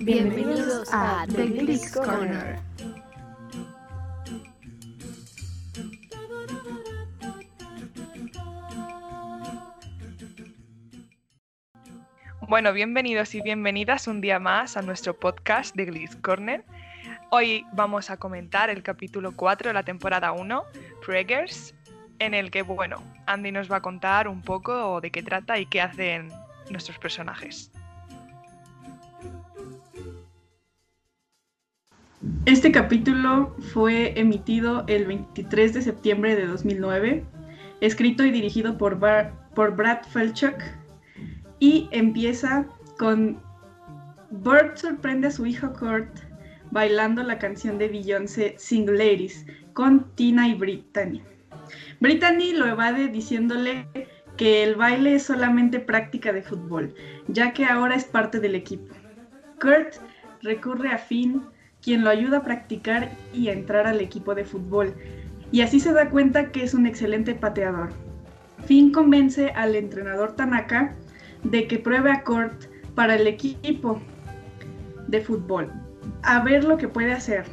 [0.00, 2.58] Bienvenidos a The Glitz Corner.
[12.48, 16.64] Bueno, bienvenidos y bienvenidas un día más a nuestro podcast de Glitz Corner.
[17.32, 20.64] Hoy vamos a comentar el capítulo 4 de la temporada 1,
[21.06, 21.76] Preggers,
[22.18, 25.66] en el que, bueno, Andy nos va a contar un poco de qué trata y
[25.66, 26.28] qué hacen
[26.70, 27.70] nuestros personajes.
[32.46, 37.24] Este capítulo fue emitido el 23 de septiembre de 2009,
[37.80, 38.98] escrito y dirigido por,
[39.54, 40.60] por Brad Felchuk,
[41.60, 42.66] y empieza
[42.98, 43.40] con
[44.30, 46.29] Bert sorprende a su hijo Kurt
[46.70, 51.22] bailando la canción de Beyoncé Single Ladies con Tina y Brittany.
[52.00, 53.86] Brittany lo evade diciéndole
[54.36, 56.94] que el baile es solamente práctica de fútbol,
[57.28, 58.94] ya que ahora es parte del equipo.
[59.60, 59.96] Kurt
[60.42, 61.42] recurre a Finn,
[61.82, 64.94] quien lo ayuda a practicar y entrar al equipo de fútbol,
[65.52, 67.90] y así se da cuenta que es un excelente pateador.
[68.64, 70.94] Finn convence al entrenador Tanaka
[71.44, 74.00] de que pruebe a Kurt para el equipo
[75.08, 75.70] de fútbol,
[76.22, 77.44] a ver lo que puede hacer.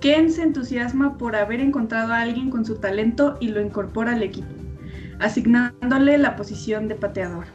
[0.00, 4.22] Ken se entusiasma por haber encontrado a alguien con su talento y lo incorpora al
[4.22, 4.48] equipo,
[5.18, 7.46] asignándole la posición de pateador.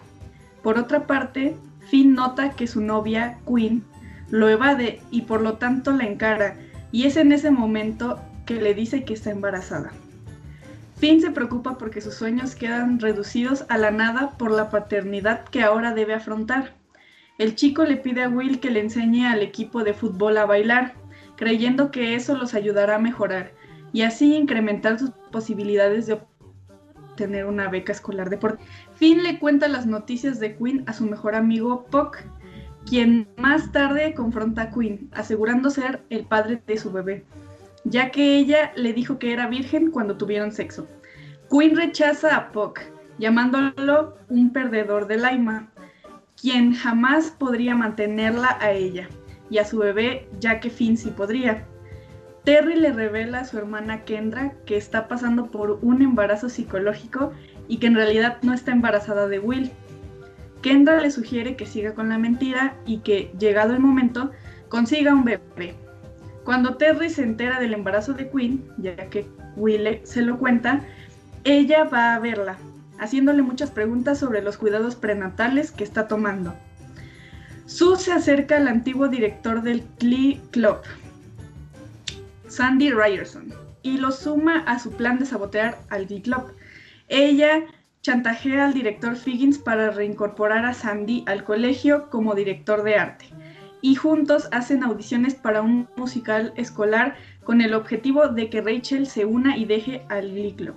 [0.61, 1.55] Por otra parte,
[1.89, 3.83] Finn nota que su novia, Quinn,
[4.29, 6.55] lo evade y por lo tanto la encara,
[6.91, 9.91] y es en ese momento que le dice que está embarazada.
[10.97, 15.61] Finn se preocupa porque sus sueños quedan reducidos a la nada por la paternidad que
[15.61, 16.73] ahora debe afrontar.
[17.37, 20.93] El chico le pide a Will que le enseñe al equipo de fútbol a bailar,
[21.35, 23.51] creyendo que eso los ayudará a mejorar
[23.91, 26.19] y así incrementar sus posibilidades de
[27.09, 28.67] obtener una beca escolar deportiva.
[28.95, 32.17] Finn le cuenta las noticias de Quinn a su mejor amigo Puck,
[32.85, 37.23] quien más tarde confronta a Quinn, asegurando ser el padre de su bebé,
[37.83, 40.87] ya que ella le dijo que era virgen cuando tuvieron sexo.
[41.49, 42.79] Quinn rechaza a Puck,
[43.19, 45.71] llamándolo un perdedor de Laima,
[46.43, 49.07] quien jamás podría mantenerla a ella
[49.49, 51.63] y a su bebé, ya que Finn sí podría.
[52.43, 57.31] Terry le revela a su hermana Kendra que está pasando por un embarazo psicológico
[57.69, 59.71] y que en realidad no está embarazada de Will.
[60.61, 64.31] Kendra le sugiere que siga con la mentira y que, llegado el momento,
[64.67, 65.75] consiga un bebé.
[66.43, 69.25] Cuando Terry se entera del embarazo de Quinn, ya que
[69.55, 70.81] Will se lo cuenta,
[71.45, 72.57] ella va a verla,
[72.99, 76.53] haciéndole muchas preguntas sobre los cuidados prenatales que está tomando.
[77.65, 80.77] Sue se acerca al antiguo director del Glee Club,
[82.47, 86.53] Sandy Ryerson, y lo suma a su plan de sabotear al Glee Club.
[87.07, 87.63] Ella
[88.01, 93.25] chantajea al director Figgins para reincorporar a Sandy al colegio como director de arte,
[93.81, 99.25] y juntos hacen audiciones para un musical escolar con el objetivo de que Rachel se
[99.25, 100.75] una y deje al Glee Club.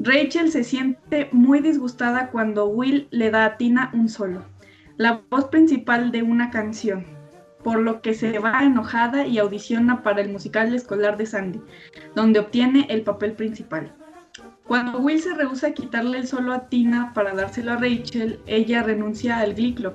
[0.00, 4.44] Rachel se siente muy disgustada cuando Will le da a Tina un solo,
[4.96, 7.04] la voz principal de una canción,
[7.64, 11.60] por lo que se va enojada y audiciona para el musical escolar de Sandy,
[12.14, 13.92] donde obtiene el papel principal.
[14.68, 18.84] Cuando Will se rehúsa a quitarle el solo a Tina para dárselo a Rachel, ella
[18.84, 19.94] renuncia al Glee Club.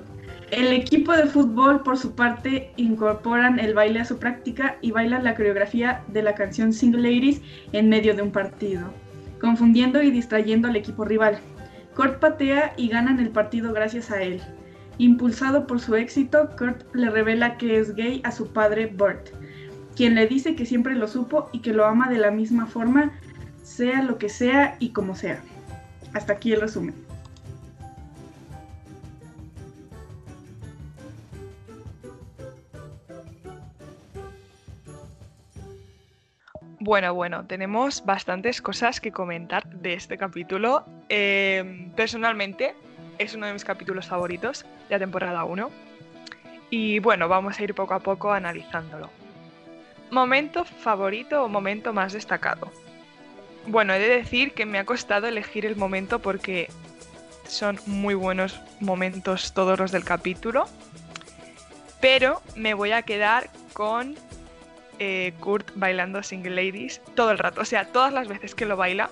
[0.50, 5.24] El equipo de fútbol, por su parte, incorporan el baile a su práctica y bailan
[5.24, 7.40] la coreografía de la canción Single Ladies
[7.72, 8.92] en medio de un partido
[9.44, 11.38] confundiendo y distrayendo al equipo rival.
[11.94, 14.40] Kurt patea y ganan el partido gracias a él.
[14.96, 19.28] Impulsado por su éxito, Kurt le revela que es gay a su padre Bert,
[19.94, 23.12] quien le dice que siempre lo supo y que lo ama de la misma forma,
[23.62, 25.42] sea lo que sea y como sea.
[26.14, 26.94] Hasta aquí el resumen.
[36.84, 40.84] Bueno, bueno, tenemos bastantes cosas que comentar de este capítulo.
[41.08, 42.74] Em, personalmente,
[43.16, 45.70] es uno de mis capítulos favoritos de la temporada 1.
[46.68, 49.08] Y bueno, vamos a ir poco a poco analizándolo.
[50.10, 52.70] Momento favorito o momento más destacado.
[53.66, 56.68] Bueno, he de decir que me ha costado elegir el momento porque
[57.46, 60.66] son muy buenos momentos todos los del capítulo.
[62.02, 64.16] Pero me voy a quedar con
[64.98, 67.60] eh, Kurt bailando Single Ladies todo el rato.
[67.60, 69.10] O sea, todas las veces que lo baila,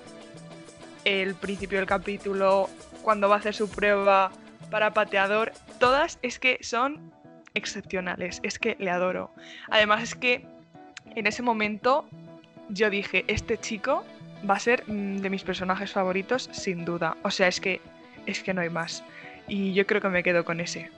[1.05, 2.69] el principio del capítulo,
[3.03, 4.31] cuando va a hacer su prueba
[4.71, 7.13] para pateador, todas es que son
[7.55, 8.41] excepcionales.
[8.43, 9.31] Es que le adoro.
[9.71, 10.47] Además es que
[11.15, 12.07] en ese momento
[12.69, 14.05] yo dije, este chico
[14.49, 17.17] va a ser mm, de mis personajes favoritos sin duda.
[17.23, 17.81] O sea, es que
[18.27, 19.05] es que no hay más.
[19.49, 20.91] Y yo creo que me quedo con ese.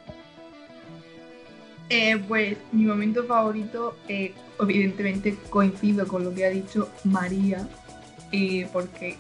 [1.91, 4.33] Eh, pues mi momento favorito, eh,
[4.65, 7.67] evidentemente coincido con lo que ha dicho María,
[8.33, 9.17] eh, porque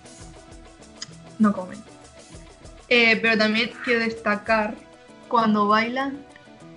[1.38, 1.78] no comen.
[2.88, 4.74] Eh, pero también quiero destacar
[5.28, 6.18] cuando bailan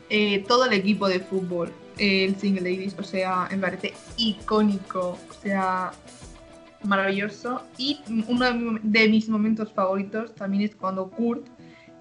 [0.10, 5.34] eh, todo el equipo de fútbol, el Single Ladies, o sea, me parece icónico, o
[5.42, 5.92] sea,
[6.84, 7.62] maravilloso.
[7.78, 11.46] Y uno de mis momentos favoritos también es cuando Kurt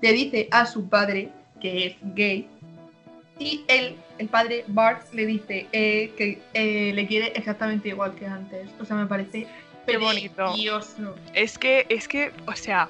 [0.01, 1.31] le dice a su padre,
[1.61, 2.49] que es gay,
[3.38, 8.27] y él, el padre Bart, le dice eh, que eh, le quiere exactamente igual que
[8.27, 8.69] antes.
[8.81, 9.47] O sea, me parece
[9.87, 10.53] Qué bonito.
[11.33, 12.88] Es que, es que, o sea,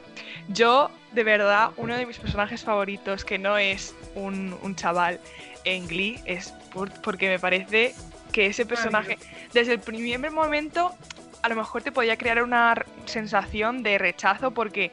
[0.49, 5.21] yo de verdad, uno de mis personajes favoritos, que no es un, un chaval
[5.65, 7.95] en Glee, es por- porque me parece
[8.33, 9.19] que ese personaje,
[9.53, 10.95] desde el primer momento,
[11.43, 14.91] a lo mejor te podía crear una sensación de rechazo porque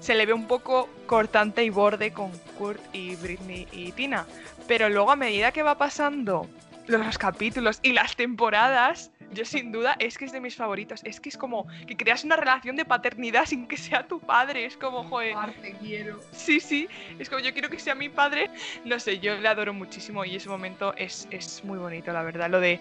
[0.00, 4.26] se le ve un poco cortante y borde con Kurt y Britney y Tina.
[4.68, 6.48] Pero luego a medida que va pasando
[6.86, 11.00] los capítulos y las temporadas, yo sin duda es que es de mis favoritos.
[11.04, 14.64] Es que es como que creas una relación de paternidad sin que sea tu padre.
[14.64, 16.20] Es como, joder, te quiero.
[16.32, 16.88] sí, sí.
[17.18, 18.50] Es como yo quiero que sea mi padre.
[18.84, 22.50] No sé, yo le adoro muchísimo y ese momento es, es muy bonito, la verdad.
[22.50, 22.80] Lo de,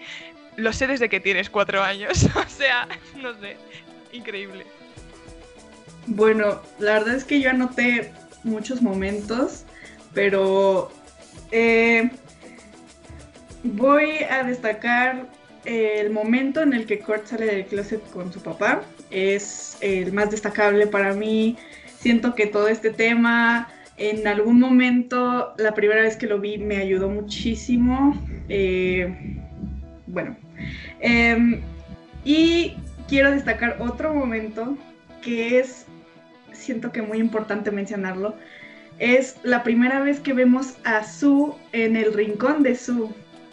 [0.55, 2.27] lo sé desde que tienes cuatro años.
[2.35, 3.57] o sea, no sé,
[4.11, 4.65] increíble.
[6.07, 9.65] Bueno, la verdad es que yo anoté muchos momentos,
[10.13, 10.91] pero
[11.51, 12.09] eh,
[13.63, 15.27] voy a destacar
[15.65, 18.83] el momento en el que Kurt sale del closet con su papá.
[19.11, 21.57] Es el más destacable para mí.
[21.99, 23.67] Siento que todo este tema,
[23.97, 28.21] en algún momento, la primera vez que lo vi, me ayudó muchísimo.
[28.49, 29.41] Eh,
[30.07, 30.35] bueno,
[30.99, 31.61] em,
[32.23, 32.75] y
[33.07, 34.77] quiero destacar otro momento
[35.21, 35.87] que es
[36.55, 38.35] siento que muy importante mencionarlo,
[38.99, 43.09] es la primera vez que vemos a Sue en el rincón de Sue,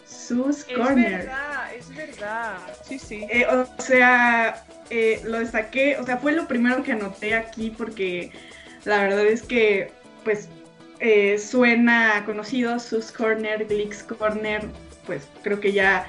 [0.07, 1.19] Sue's Corner.
[1.19, 2.57] verdad, es verdad.
[2.85, 3.27] Sí, sí.
[3.29, 8.31] Eh, o sea, eh, lo destaqué, o sea, fue lo primero que anoté aquí porque
[8.85, 9.91] la verdad es que,
[10.25, 10.49] pues,
[11.01, 14.63] eh, suena conocido, Sue's Corner, Gleek's Corner,
[15.07, 16.07] pues creo que ya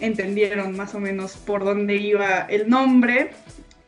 [0.00, 3.30] entendieron más o menos por dónde iba el nombre.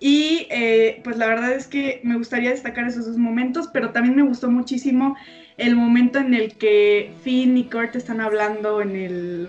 [0.01, 4.17] Y eh, pues la verdad es que me gustaría destacar esos dos momentos, pero también
[4.17, 5.17] me gustó muchísimo
[5.57, 9.49] el momento en el que Finn y Kurt están hablando en el,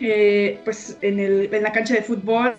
[0.00, 2.54] eh, pues en, el, en la cancha de fútbol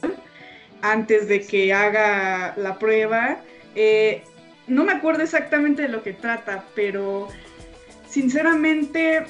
[0.82, 3.38] antes de que haga la prueba.
[3.76, 4.24] Eh,
[4.68, 7.28] no me acuerdo exactamente de lo que trata, pero
[8.08, 9.24] sinceramente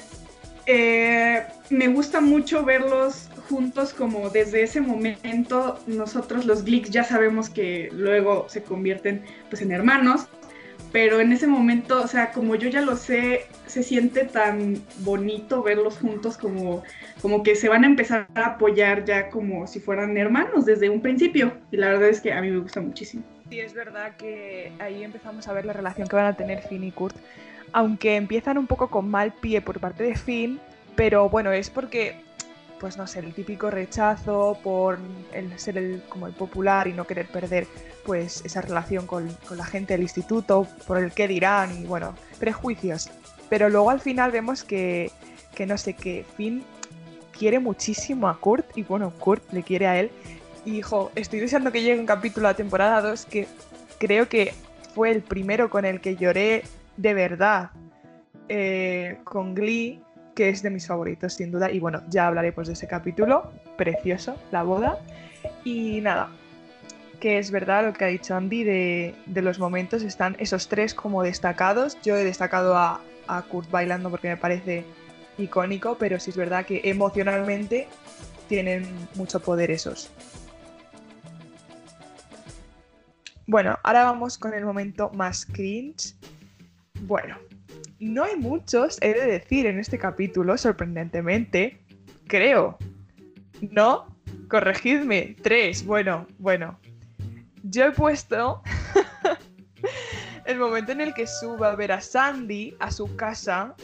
[1.70, 7.88] me gusta mucho verlos juntos como desde ese momento nosotros los Glicks ya sabemos que
[7.92, 10.28] luego se convierten pues en hermanos,
[10.92, 15.62] pero en ese momento, o sea, como yo ya lo sé, se siente tan bonito
[15.62, 16.82] verlos juntos como,
[17.20, 21.02] como que se van a empezar a apoyar ya como si fueran hermanos desde un
[21.02, 21.52] principio.
[21.70, 23.24] Y la verdad es que a mí me gusta muchísimo.
[23.50, 26.84] Sí, es verdad que ahí empezamos a ver la relación que van a tener Finn
[26.84, 27.16] y Kurt.
[27.72, 30.60] Aunque empiezan un poco con mal pie por parte de Finn,
[30.94, 32.16] pero bueno, es porque,
[32.80, 34.98] pues no sé, el típico rechazo por
[35.32, 37.66] el ser el, como el popular y no querer perder
[38.04, 42.14] pues esa relación con, con la gente del instituto, por el qué dirán y bueno,
[42.38, 43.10] prejuicios.
[43.48, 45.10] Pero luego al final vemos que,
[45.54, 46.64] que no sé, que Finn
[47.36, 50.10] quiere muchísimo a Kurt y bueno, Kurt le quiere a él
[50.64, 53.46] y hijo, estoy deseando que llegue un capítulo a temporada 2 que
[53.98, 54.52] creo que
[54.94, 56.64] fue el primero con el que lloré
[56.96, 57.70] de verdad
[58.48, 60.00] eh, con Glee,
[60.36, 61.72] que es de mis favoritos sin duda.
[61.72, 65.00] Y bueno, ya hablaré pues de ese capítulo, precioso, la boda.
[65.64, 66.28] Y nada,
[67.18, 70.94] que es verdad lo que ha dicho Andy de, de los momentos, están esos tres
[70.94, 71.96] como destacados.
[72.02, 74.84] Yo he destacado a, a Kurt bailando porque me parece
[75.38, 77.88] icónico, pero sí es verdad que emocionalmente
[78.46, 80.10] tienen mucho poder esos.
[83.46, 86.14] Bueno, ahora vamos con el momento más cringe.
[87.00, 87.38] Bueno,
[87.98, 91.78] no hay muchos, he de decir, en este capítulo, sorprendentemente.
[92.26, 92.78] Creo.
[93.60, 94.06] ¿No?
[94.48, 95.36] Corregidme.
[95.42, 95.84] Tres.
[95.84, 96.78] Bueno, bueno.
[97.62, 98.62] Yo he puesto
[100.44, 103.74] el momento en el que suba a ver a Sandy a su casa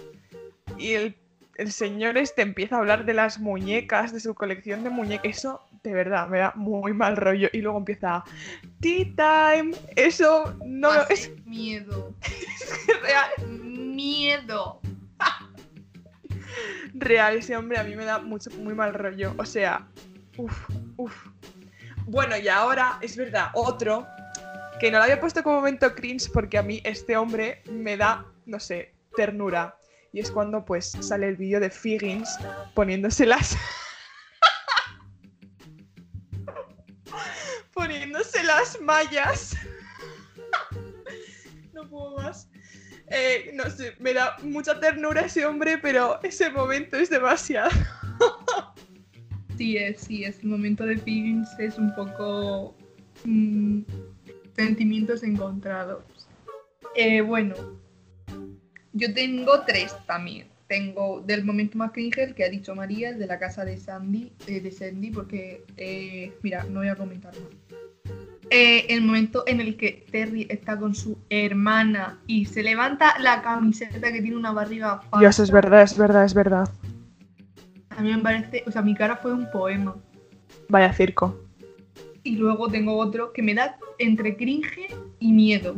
[0.79, 1.17] y el,
[1.57, 5.39] el señor este empieza a hablar de las muñecas, de su colección de muñecas.
[5.39, 7.49] Eso, de verdad, me da muy mal rollo.
[7.53, 8.23] Y luego empieza
[8.81, 9.75] Tea Time.
[9.97, 12.15] Eso no Hace es miedo.
[13.03, 13.62] real.
[14.03, 14.81] Miedo.
[16.95, 19.33] Real, ese hombre a mí me da mucho, muy mal rollo.
[19.39, 19.87] O sea,
[20.37, 21.27] uff, uff.
[22.07, 24.05] Bueno, y ahora, es verdad, otro
[24.81, 28.27] que no lo había puesto como momento cringe porque a mí este hombre me da,
[28.45, 29.77] no sé, ternura.
[30.13, 32.29] Y es cuando pues sale el vídeo de Figgins
[32.75, 33.57] poniéndose las...
[37.73, 39.57] poniéndose las mallas.
[41.73, 42.49] no puedo más.
[43.09, 47.71] Eh, no sé, me da mucha ternura ese hombre, pero ese momento es demasiado.
[49.59, 52.75] Sí, es, sí, es el momento de feelings, es un poco
[53.25, 53.83] mm,
[54.57, 56.05] sentimientos encontrados.
[56.97, 57.55] Eh, bueno,
[58.93, 60.49] yo tengo tres también.
[60.69, 64.33] Tengo del momento más cringe que ha dicho María, el de la casa de Sandy,
[64.47, 67.82] eh, de Sandy, porque, eh, mira, no voy a comentar más.
[68.55, 73.41] Eh, el momento en el que Terry está con su hermana y se levanta la
[73.41, 75.21] camiseta que tiene una barriga falsa.
[75.21, 76.69] Dios, es verdad, es verdad, es verdad.
[77.89, 79.97] A mí me parece, o sea, mi cara fue un poema.
[80.69, 81.41] Vaya circo.
[82.25, 85.77] Y luego tengo otro que me da entre cringe y miedo.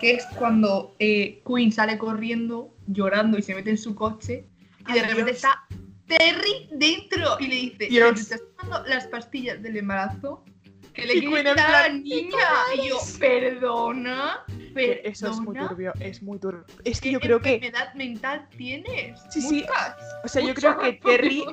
[0.00, 4.46] Que es cuando eh, Queen sale corriendo, llorando y se mete en su coche.
[4.88, 5.36] Y de Ay, repente Dios.
[5.36, 5.66] está
[6.06, 7.36] Terry dentro.
[7.38, 8.14] Y le dice, Dios.
[8.14, 10.42] ¿te estás tomando las pastillas del embarazo?
[10.96, 12.48] Que le quitar a la niña.
[12.74, 14.44] Y yo, perdona.
[14.74, 16.64] Que Eso es muy perdona, turbio, es muy turbio.
[16.84, 19.20] Es que ¿Qué yo creo que enfermedad mental tienes?
[19.30, 19.60] Sí, sí.
[19.62, 21.44] Muchas, O sea, yo creo que Terry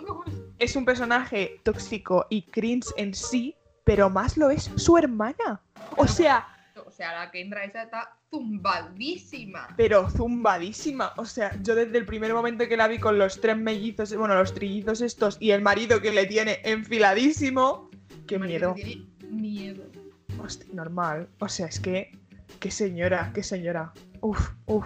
[0.59, 5.61] es un personaje tóxico y cringe en sí, pero más lo es su hermana.
[5.97, 6.47] O sea,
[6.85, 9.67] O sea, la Kendra esa está zumbadísima.
[9.77, 11.13] pero zumbadísima.
[11.17, 14.35] O sea, yo desde el primer momento que la vi con los tres mellizos, bueno,
[14.35, 17.89] los trillizos estos y el marido que le tiene enfiladísimo,
[18.27, 18.73] qué miedo.
[18.75, 19.83] que tiene miedo.
[20.41, 21.27] Hostia, normal.
[21.39, 22.17] O sea, es que,
[22.59, 23.91] qué señora, qué señora.
[24.21, 24.85] Uf, uf.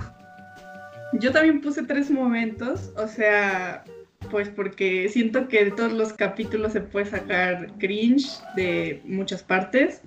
[1.13, 3.85] Yo también puse tres momentos, o sea,
[4.29, 10.01] pues porque siento que de todos los capítulos se puede sacar cringe de muchas partes.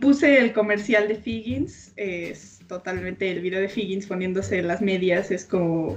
[0.00, 5.44] Puse el comercial de Figgins, es totalmente el video de Figgins poniéndose las medias, es
[5.46, 5.96] como,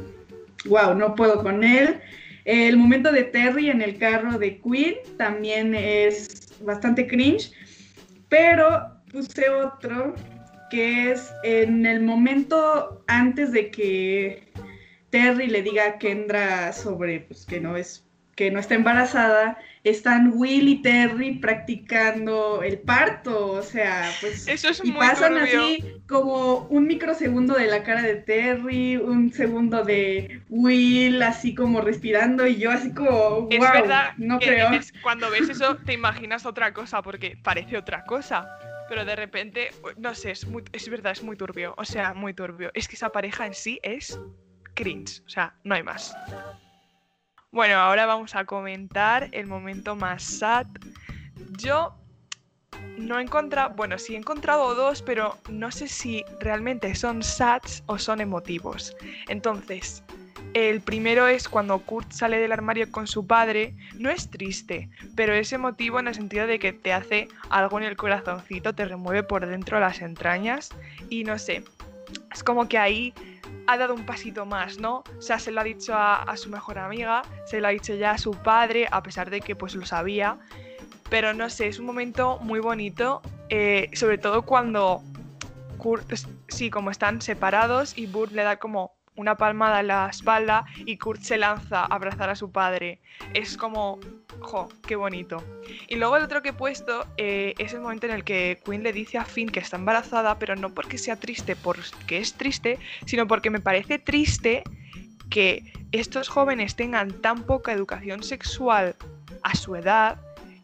[0.65, 1.99] wow, no puedo con él.
[2.47, 7.51] El momento de Terry en el carro de Queen también es bastante cringe,
[8.29, 10.15] pero puse otro
[10.69, 14.47] que es en el momento antes de que
[15.09, 18.06] Terry le diga a Kendra sobre pues, que no es
[18.37, 24.69] que no está embarazada, están Will y Terry practicando el parto, o sea, pues Eso
[24.69, 25.63] es y muy pasan turbio.
[25.63, 31.81] así como un microsegundo de la cara de Terry, un segundo de Will así como
[31.81, 34.69] respirando y yo así como Es wow, verdad no que creo.
[35.01, 38.47] cuando ves eso te imaginas otra cosa porque parece otra cosa.
[38.87, 41.73] Pero de repente, no sé, es, muy, es verdad, es muy turbio.
[41.77, 42.71] O sea, muy turbio.
[42.73, 44.17] Es que esa pareja en sí es
[44.75, 45.23] cringe.
[45.25, 46.15] O sea, no hay más.
[47.51, 50.67] Bueno, ahora vamos a comentar el momento más sad.
[51.57, 51.95] Yo
[52.97, 57.83] no he encontrado, bueno, sí he encontrado dos, pero no sé si realmente son sads
[57.85, 58.95] o son emotivos.
[59.29, 60.03] Entonces,
[60.53, 63.75] el primero es cuando Kurt sale del armario con su padre.
[63.95, 67.85] No es triste, pero es emotivo en el sentido de que te hace algo en
[67.85, 70.69] el corazoncito, te remueve por dentro las entrañas
[71.09, 71.63] y no sé.
[72.33, 73.13] Es como que ahí
[73.67, 75.03] ha dado un pasito más, ¿no?
[75.17, 78.11] O sea, se lo ha dicho a, su mejor amiga, se lo ha dicho ya
[78.11, 80.39] a su padre, a pesar de que pues lo sabía.
[81.09, 85.01] Pero no sé, es un momento muy bonito, eh, sobre todo cuando
[85.77, 90.07] Kurt, pues, sí, como están separados y Burt le da como una palmada en la
[90.09, 92.99] espalda y Kurt se lanza a abrazar a su padre.
[93.33, 93.99] Es como,
[94.39, 95.43] jo, qué bonito.
[95.87, 98.83] Y luego el otro que he puesto eh, es el momento en el que Queen
[98.83, 102.79] le dice a Finn que está embarazada, pero no porque sea triste, porque es triste,
[103.05, 104.63] sino porque me parece triste
[105.29, 108.95] que estos jóvenes tengan tan poca educación sexual
[109.43, 110.19] a su edad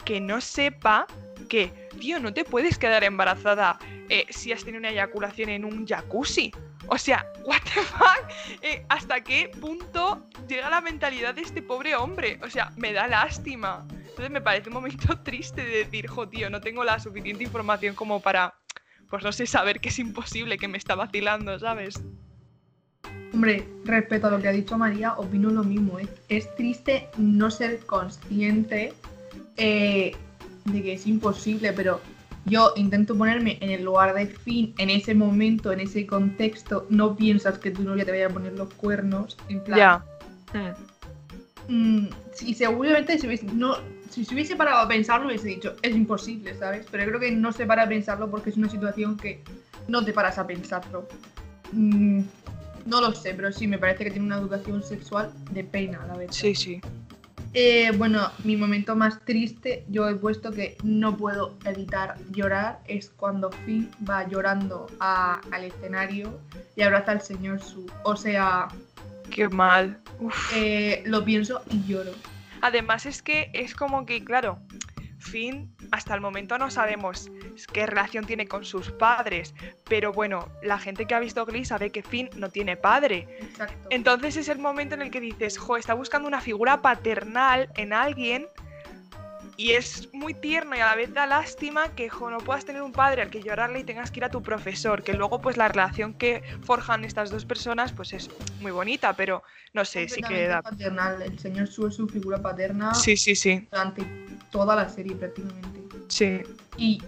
[0.06, 1.08] que no sepa
[1.50, 3.80] que, tío, no te puedes quedar embarazada
[4.10, 6.54] eh, si has tenido una eyaculación en un jacuzzi.
[6.88, 8.30] O sea, what the fuck?
[8.62, 12.40] Eh, ¿Hasta qué punto llega la mentalidad de este pobre hombre?
[12.44, 13.86] O sea, me da lástima.
[13.90, 18.22] Entonces me parece un momento triste de decir, jo, no tengo la suficiente información como
[18.22, 18.54] para,
[19.10, 22.02] pues no sé, saber que es imposible, que me está vacilando, ¿sabes?
[23.34, 25.98] Hombre, respecto a lo que ha dicho María, opino lo mismo.
[25.98, 28.94] Es, es triste no ser consciente
[29.58, 30.16] eh,
[30.66, 32.00] de que es imposible, pero
[32.46, 36.86] yo intento ponerme en el lugar de Finn en ese momento, en ese contexto.
[36.90, 39.38] No piensas que tu novia te vaya a poner los cuernos.
[39.50, 40.06] En plan, Ya.
[41.68, 42.04] Mm.
[42.04, 43.78] mm, si seguramente si hubiese, no,
[44.10, 46.86] si se hubiese parado a pensarlo, hubiese dicho, es imposible, ¿sabes?
[46.92, 49.42] Pero creo que no se para a pensarlo porque es una situación que
[49.88, 51.08] no te paras a pensarlo.
[51.72, 52.22] Mm,
[52.86, 56.18] no lo sé, pero sí, me parece que tiene una educación sexual de pena, la
[56.18, 56.34] verdad.
[56.34, 56.82] Sí, sí.
[57.54, 63.10] Eh, bueno, mi momento más triste, yo he puesto que no puedo evitar llorar, es
[63.12, 66.40] cuando Finn va llorando a- al escenario
[66.76, 67.86] y abraza al señor Su.
[68.04, 68.68] O sea,
[69.30, 70.00] Qué mal.
[70.56, 72.12] Eh, lo pienso y lloro.
[72.62, 74.60] Además es que es como que, claro,
[75.24, 77.32] Finn hasta el momento no sabemos
[77.72, 81.92] qué relación tiene con sus padres, pero bueno, la gente que ha visto Glee sabe
[81.92, 83.28] que Finn no tiene padre.
[83.40, 83.88] Exacto.
[83.90, 87.94] Entonces es el momento en el que dices, jo, está buscando una figura paternal en
[87.94, 88.48] alguien
[89.56, 92.82] y es muy tierno y a la vez da lástima que, jo, no puedas tener
[92.82, 95.58] un padre al que llorarle y tengas que ir a tu profesor, que luego pues
[95.58, 98.30] la relación que forjan estas dos personas pues es
[98.62, 99.44] muy bonita, pero
[99.74, 100.62] no sé, sí que da...
[100.62, 101.22] paternal.
[101.22, 104.04] El señor Su es su figura paterna Sí, sí, sí, durante
[104.52, 105.82] toda la serie prácticamente.
[106.08, 106.42] sí.
[106.78, 107.02] Y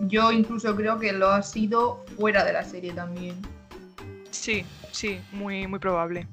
[0.00, 3.34] yo incluso creo que lo ha sido fuera de la serie también.
[4.30, 6.28] Sí, sí, muy, muy probable.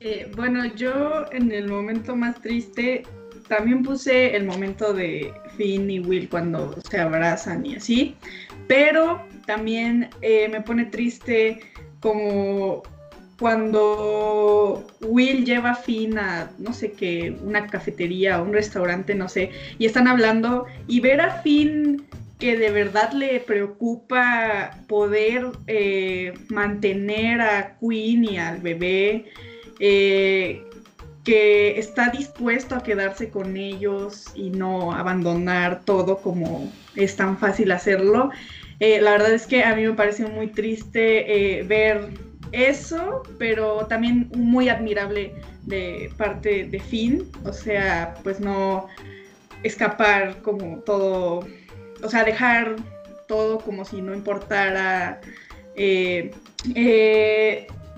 [0.00, 3.04] Eh, bueno, yo en el momento más triste
[3.52, 8.16] también puse el momento de Finn y Will cuando se abrazan y así,
[8.66, 11.60] pero también eh, me pone triste
[12.00, 12.82] como
[13.38, 19.28] cuando Will lleva a Finn a, no sé qué, una cafetería o un restaurante, no
[19.28, 22.06] sé, y están hablando y ver a Finn
[22.38, 29.26] que de verdad le preocupa poder eh, mantener a Queen y al bebé,
[29.78, 30.64] eh,
[31.24, 37.70] que está dispuesto a quedarse con ellos y no abandonar todo como es tan fácil
[37.70, 38.30] hacerlo.
[38.80, 42.08] Eh, la verdad es que a mí me parece muy triste eh, ver
[42.50, 48.88] eso, pero también muy admirable de parte de Finn, o sea, pues no
[49.62, 51.46] escapar como todo,
[52.02, 52.76] o sea, dejar
[53.28, 55.20] todo como si no importara.
[55.76, 56.32] eh,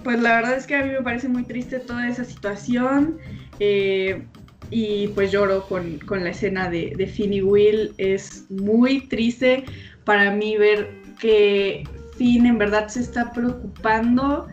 [0.04, 3.18] pues la verdad es que a mí me parece muy triste toda esa situación.
[3.58, 4.25] eh,
[4.70, 7.94] y pues lloro con, con la escena de, de Finn y Will.
[7.99, 9.64] Es muy triste
[10.04, 11.84] para mí ver que
[12.17, 14.49] Finn en verdad se está preocupando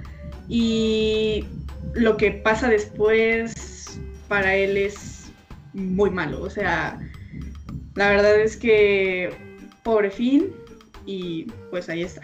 [0.48, 1.46] y
[1.94, 5.32] lo que pasa después para él es
[5.74, 6.42] muy malo.
[6.42, 7.00] O sea,
[7.96, 9.30] la verdad es que
[9.84, 10.54] pobre Finn
[11.06, 12.22] y pues ahí está.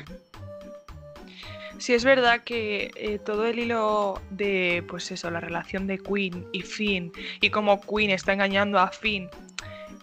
[1.87, 6.45] Sí, es verdad que eh, todo el hilo de, pues eso, la relación de Queen
[6.51, 9.29] y Finn y cómo Queen está engañando a Finn,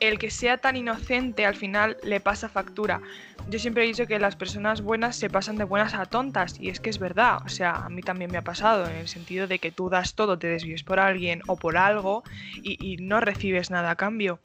[0.01, 3.03] el que sea tan inocente al final le pasa factura.
[3.51, 6.71] Yo siempre he dicho que las personas buenas se pasan de buenas a tontas y
[6.71, 9.47] es que es verdad, o sea, a mí también me ha pasado en el sentido
[9.47, 12.23] de que tú das todo, te desvíes por alguien o por algo
[12.63, 14.41] y, y no recibes nada a cambio.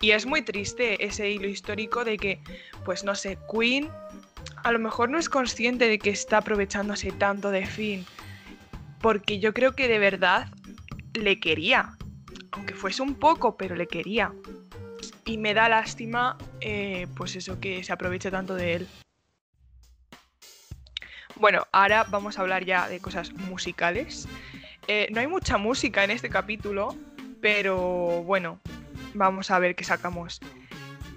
[0.00, 2.38] Y es muy triste ese hilo histórico de que,
[2.84, 3.90] pues no sé, Queen
[4.66, 8.04] a lo mejor no es consciente de que está aprovechándose tanto de Finn,
[9.00, 10.48] porque yo creo que de verdad
[11.14, 11.96] le quería,
[12.50, 14.32] aunque fuese un poco, pero le quería.
[15.24, 18.88] Y me da lástima, eh, pues eso, que se aproveche tanto de él.
[21.36, 24.26] Bueno, ahora vamos a hablar ya de cosas musicales.
[24.88, 26.96] Eh, no hay mucha música en este capítulo,
[27.40, 28.58] pero bueno,
[29.14, 30.40] vamos a ver qué sacamos.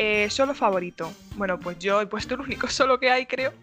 [0.01, 1.11] Eh, solo favorito.
[1.35, 3.53] Bueno, pues yo he puesto el único solo que hay, creo,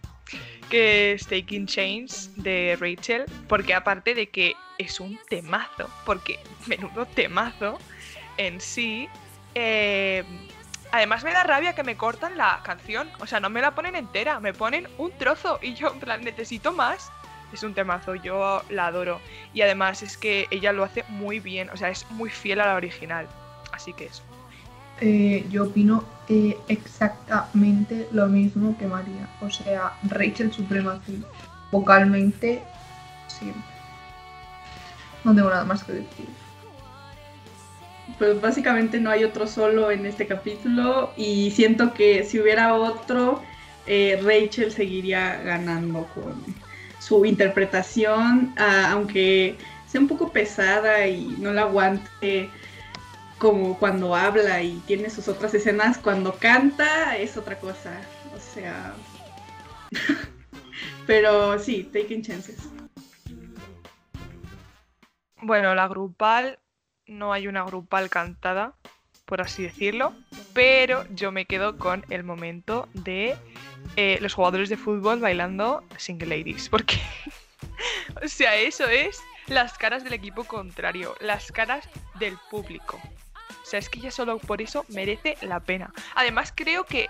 [0.68, 7.06] que es Taking Chains de Rachel, porque aparte de que es un temazo, porque menudo
[7.06, 7.78] temazo
[8.36, 9.08] en sí,
[9.54, 10.24] eh,
[10.92, 13.96] además me da rabia que me cortan la canción, o sea, no me la ponen
[13.96, 17.10] entera, me ponen un trozo y yo plan necesito más.
[17.50, 19.20] Es un temazo, yo la adoro.
[19.54, 22.66] Y además es que ella lo hace muy bien, o sea, es muy fiel a
[22.66, 23.26] la original.
[23.72, 24.22] Así que eso.
[25.00, 29.28] Eh, yo opino eh, exactamente lo mismo que María.
[29.40, 31.22] O sea, Rachel Supremacy.
[31.70, 32.62] Vocalmente,
[33.28, 33.62] siempre.
[35.24, 36.26] No tengo nada más que decir.
[38.18, 43.42] Pues básicamente no hay otro solo en este capítulo y siento que si hubiera otro,
[43.86, 46.34] eh, Rachel seguiría ganando con
[47.00, 49.56] su interpretación, ah, aunque
[49.86, 52.48] sea un poco pesada y no la aguante
[53.38, 58.00] como cuando habla y tiene sus otras escenas, cuando canta es otra cosa,
[58.34, 58.94] o sea...
[61.06, 62.68] Pero sí, taking chances.
[65.40, 66.58] Bueno, la grupal,
[67.06, 68.74] no hay una grupal cantada,
[69.24, 70.12] por así decirlo,
[70.54, 73.36] pero yo me quedo con el momento de
[73.96, 76.98] eh, los jugadores de fútbol bailando Single Ladies, porque,
[78.22, 83.00] o sea, eso es las caras del equipo contrario, las caras del público.
[83.66, 85.92] O sea, es que ya solo por eso merece la pena.
[86.14, 87.08] Además, creo que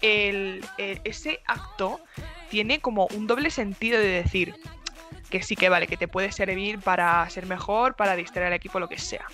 [0.00, 2.00] el- ese acto
[2.48, 4.54] tiene como un doble sentido de decir
[5.28, 8.80] que sí que vale, que te puede servir para ser mejor, para distraer al equipo,
[8.80, 9.26] lo que sea.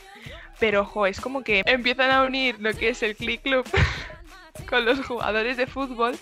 [0.58, 3.64] Pero, ojo, es como que empiezan a unir lo que es el Click Club
[4.68, 6.18] con los jugadores de fútbol.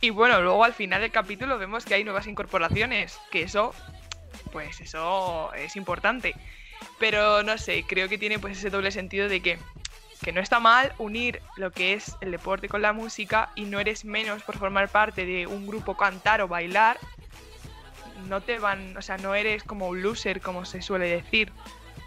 [0.00, 3.74] Y bueno, luego al final del capítulo vemos que hay nuevas incorporaciones, que eso,
[4.52, 6.34] pues eso es importante.
[6.98, 9.58] Pero no sé, creo que tiene pues ese doble sentido de que,
[10.22, 13.80] que no está mal unir lo que es el deporte con la música y no
[13.80, 16.98] eres menos por formar parte de un grupo cantar o bailar,
[18.28, 21.52] no te van, o sea, no eres como un loser, como se suele decir,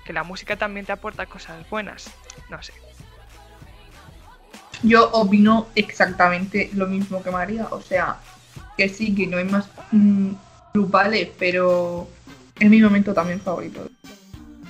[0.06, 2.12] que la música también te aporta cosas buenas,
[2.50, 2.74] no sé.
[4.82, 8.18] Yo opino exactamente lo mismo que María, o sea,
[8.78, 10.32] que sí, que no hay más mm,
[10.74, 12.08] grupales, pero
[12.60, 13.90] es mi momento también favorito.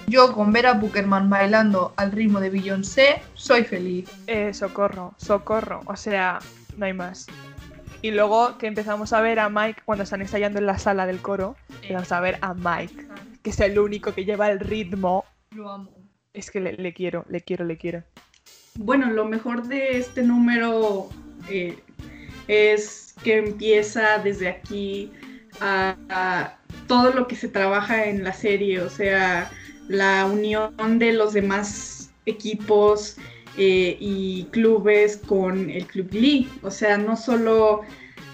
[0.09, 4.09] Yo con ver a Buckerman bailando al ritmo de Beyoncé, soy feliz.
[4.25, 6.39] Eh, socorro, socorro, o sea,
[6.77, 7.27] no hay más.
[8.01, 11.19] Y luego que empezamos a ver a Mike cuando están ensayando en la sala del
[11.19, 13.07] coro, empezamos a ver a Mike,
[13.43, 15.25] que es el único que lleva el ritmo.
[15.51, 15.91] Lo amo.
[16.33, 18.03] Es que le, le quiero, le quiero, le quiero.
[18.79, 21.09] Bueno, lo mejor de este número
[21.51, 21.77] eh,
[22.47, 25.11] es que empieza desde aquí
[25.61, 29.51] a, a todo lo que se trabaja en la serie, o sea,
[29.89, 33.17] la unión de los demás equipos
[33.57, 37.81] eh, y clubes con el Club Glee, o sea, no solo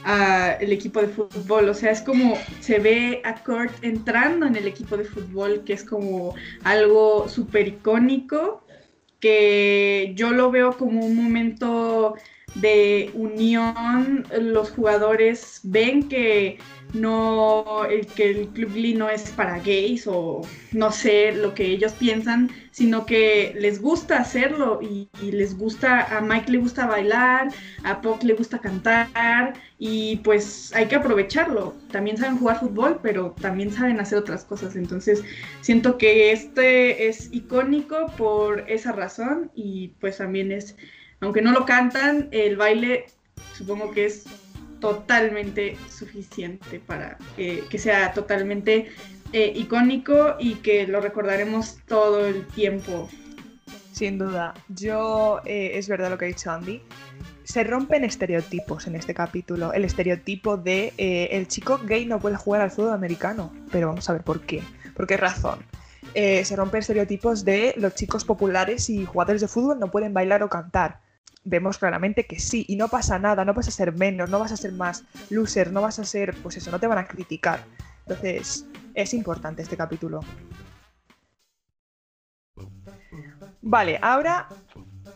[0.03, 4.55] ah, el equipo de fútbol, o sea, es como se ve a Kurt entrando en
[4.57, 8.63] el equipo de fútbol, que es como algo súper icónico,
[9.19, 12.15] que yo lo veo como un momento
[12.55, 16.57] de unión, los jugadores ven que
[16.93, 20.41] no el que el Club Glee no es para gays o
[20.71, 26.17] no sé lo que ellos piensan, sino que les gusta hacerlo y, y les gusta,
[26.17, 27.49] a Mike le gusta bailar,
[27.83, 31.73] a Puck le gusta cantar y pues hay que aprovecharlo.
[31.91, 34.75] También saben jugar fútbol, pero también saben hacer otras cosas.
[34.75, 35.23] Entonces
[35.61, 40.77] siento que este es icónico por esa razón y pues también es,
[41.21, 43.05] aunque no lo cantan, el baile
[43.53, 44.25] supongo que es
[44.79, 48.91] totalmente suficiente para que sea totalmente
[49.33, 53.09] eh, icónico y que lo recordaremos todo el tiempo.
[53.91, 56.81] Sin duda, yo eh, es verdad lo que ha dicho Andy.
[57.43, 59.73] Se rompen estereotipos en este capítulo.
[59.73, 63.53] El estereotipo de eh, el chico gay no puede jugar al fútbol americano.
[63.71, 64.63] Pero vamos a ver por qué.
[64.95, 65.59] ¿Por qué razón?
[66.13, 70.49] Se rompen estereotipos de los chicos populares y jugadores de fútbol no pueden bailar o
[70.49, 71.01] cantar.
[71.45, 74.51] Vemos claramente que sí, y no pasa nada, no vas a ser menos, no vas
[74.51, 77.59] a ser más loser, no vas a ser, pues eso, no te van a criticar.
[78.07, 80.21] Entonces, es importante este capítulo.
[83.61, 84.47] Vale, ahora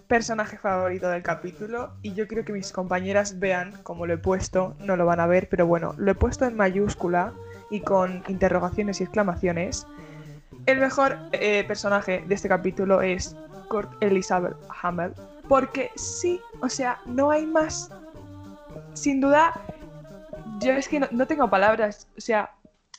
[0.08, 4.76] personaje favorito del capítulo y yo creo que mis compañeras vean cómo lo he puesto,
[4.80, 7.34] no lo van a ver, pero bueno, lo he puesto en mayúscula
[7.70, 9.86] y con interrogaciones y exclamaciones.
[10.66, 13.36] El mejor eh, personaje de este capítulo es
[13.70, 15.14] Kurt Elizabeth Hamel,
[15.50, 17.92] porque sí, o sea, no hay más.
[18.94, 19.60] Sin duda,
[20.62, 22.52] yo es que no, tengo palabras, o sea,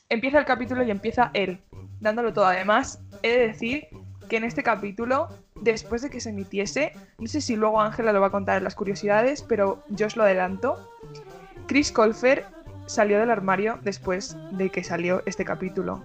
[0.08, 1.60] empieza el capítulo y empieza él,
[2.00, 2.46] dándolo todo.
[2.46, 3.86] Además, he de decir
[4.28, 8.20] que en este capítulo, después de que se emitiese, no sé si luego Ángela lo
[8.20, 10.76] va a contar en las curiosidades, pero yo os lo adelanto,
[11.68, 12.44] Chris Colfer
[12.86, 16.02] salió del armario después de que salió este capítulo.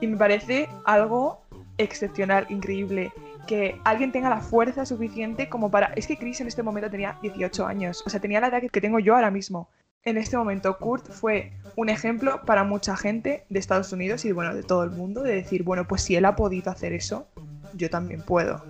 [0.00, 1.42] Y me parece algo
[1.78, 3.12] excepcional, increíble,
[3.46, 5.86] que alguien tenga la fuerza suficiente como para...
[5.94, 8.80] Es que Chris en este momento tenía 18 años, o sea, tenía la edad que
[8.80, 9.68] tengo yo ahora mismo.
[10.02, 14.54] En este momento, Kurt fue un ejemplo para mucha gente de Estados Unidos y bueno,
[14.54, 17.26] de todo el mundo, de decir, bueno, pues si él ha podido hacer eso,
[17.74, 18.64] yo también puedo.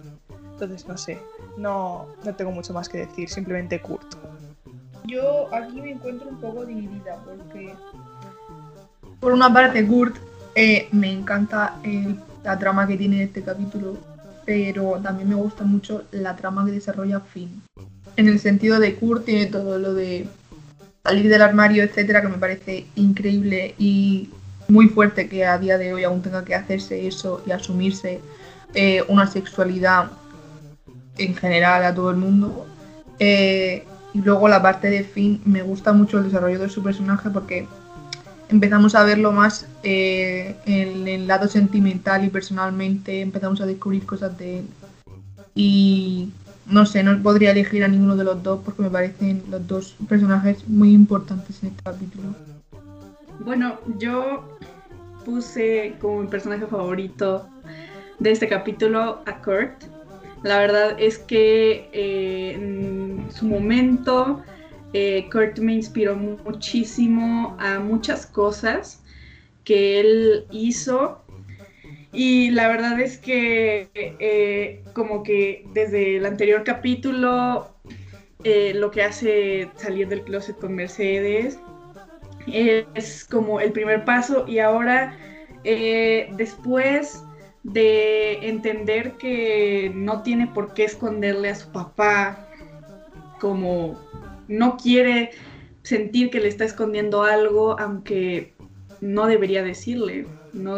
[0.53, 1.19] Entonces, no sé,
[1.57, 4.17] no, no tengo mucho más que decir, simplemente Kurt.
[5.07, 7.73] Yo aquí me encuentro un poco dividida porque
[9.21, 10.17] por una parte Kurt
[10.55, 13.97] eh, me encanta eh, la trama que tiene este capítulo,
[14.45, 17.63] pero también me gusta mucho la trama que desarrolla Finn.
[18.17, 20.27] En el sentido de Kurt tiene todo lo de
[21.05, 24.31] salir del armario, etcétera, que me parece increíble y
[24.69, 28.21] muy fuerte que a día de hoy aún tenga que hacerse eso y asumirse
[28.75, 30.11] eh, una sexualidad
[31.19, 32.67] en general a todo el mundo.
[33.19, 37.31] Eh, y luego la parte de Finn, me gusta mucho el desarrollo de su personaje
[37.31, 37.67] porque
[38.51, 44.37] empezamos a verlo más eh, en el lado sentimental y personalmente empezamos a descubrir cosas
[44.37, 44.65] de él.
[45.55, 46.31] Y
[46.67, 49.97] no sé, no podría elegir a ninguno de los dos porque me parecen los dos
[50.09, 52.35] personajes muy importantes en este capítulo.
[53.41, 54.59] Bueno, yo
[55.25, 57.49] puse como mi personaje favorito
[58.19, 59.85] de este capítulo a Kurt.
[60.43, 64.43] La verdad es que eh, en su momento
[64.93, 69.03] eh, Kurt me inspiró muchísimo a muchas cosas
[69.65, 71.23] que él hizo.
[72.13, 77.71] Y la verdad es que eh, como que desde el anterior capítulo
[78.43, 81.59] eh, lo que hace salir del closet con Mercedes
[82.47, 85.17] es como el primer paso y ahora
[85.65, 87.23] eh, después
[87.63, 92.49] de entender que no tiene por qué esconderle a su papá,
[93.39, 93.99] como
[94.51, 95.31] no quiere
[95.83, 98.53] sentir que le está escondiendo algo, aunque
[99.01, 100.77] no debería decirle, no,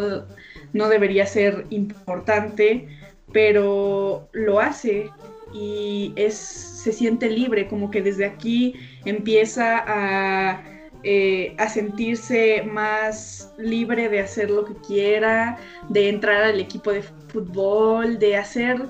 [0.75, 2.87] no debería ser importante,
[3.33, 5.11] pero lo hace
[5.55, 8.75] y es, se siente libre, como que desde aquí
[9.07, 10.63] empieza a,
[11.03, 15.59] eh, a sentirse más libre de hacer lo que quiera,
[15.89, 18.83] de entrar al equipo de fútbol, de hacer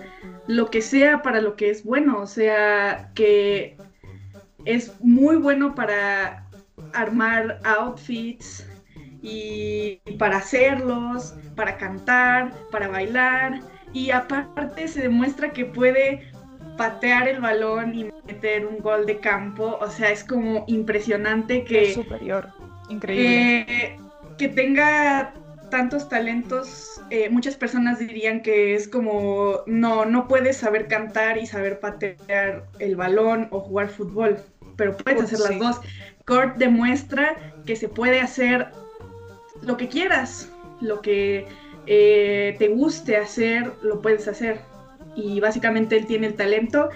[0.49, 3.77] lo que sea para lo que es bueno, o sea, que
[4.65, 6.47] es muy bueno para
[6.95, 8.67] armar outfits
[9.23, 13.61] y para hacerlos, para cantar, para bailar.
[13.93, 16.33] Y aparte se demuestra que puede
[16.77, 21.91] patear el balón y meter un gol de campo, o sea, es como impresionante que...
[21.91, 22.49] Es superior,
[22.89, 23.99] increíble.
[24.39, 25.35] que tenga
[25.73, 31.47] tantos talentos, eh, muchas personas dirían que es como, no, no puedes saber cantar y
[31.47, 34.37] saber patear el balón o jugar fútbol,
[34.77, 35.81] pero puedes hacer las dos.
[36.27, 38.69] Kurt demuestra que se puede hacer
[39.63, 41.47] lo que quieras, lo que
[41.87, 44.61] eh, te guste hacer, lo puedes hacer.
[45.15, 46.89] Y básicamente él tiene el talento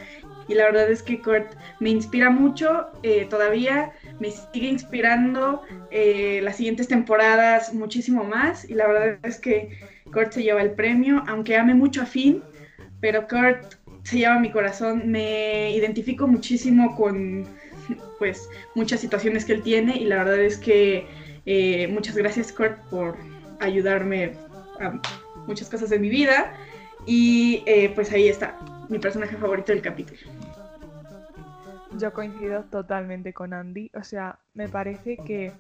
[0.49, 1.47] y la verdad es que Kurt
[1.81, 8.75] me inspira mucho eh, todavía, me sigue inspirando eh, las siguientes temporadas muchísimo más y
[8.75, 9.79] la verdad es que
[10.13, 12.43] Kurt se lleva el premio, aunque ame mucho a Finn,
[13.01, 17.45] pero Kurt se lleva mi corazón, me identifico muchísimo con
[18.19, 21.07] pues muchas situaciones que él tiene y la verdad es que
[21.47, 23.17] eh, muchas gracias Kurt por
[23.61, 24.33] ayudarme
[24.81, 25.01] a
[25.47, 26.55] muchas cosas de mi vida
[27.07, 30.21] y eh, pues ahí está, mi personaje favorito del capítulo.
[31.99, 35.53] Yo coincido totalmente con Andy, o sea, me parece que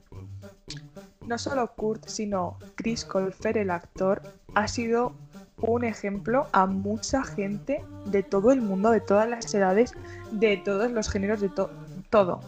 [1.27, 4.21] no solo Kurt, sino Chris Colfer, el actor,
[4.55, 5.15] ha sido
[5.59, 9.95] un ejemplo a mucha gente de todo el mundo, de todas las edades,
[10.31, 11.49] de todos los géneros, de
[12.11, 12.41] todo.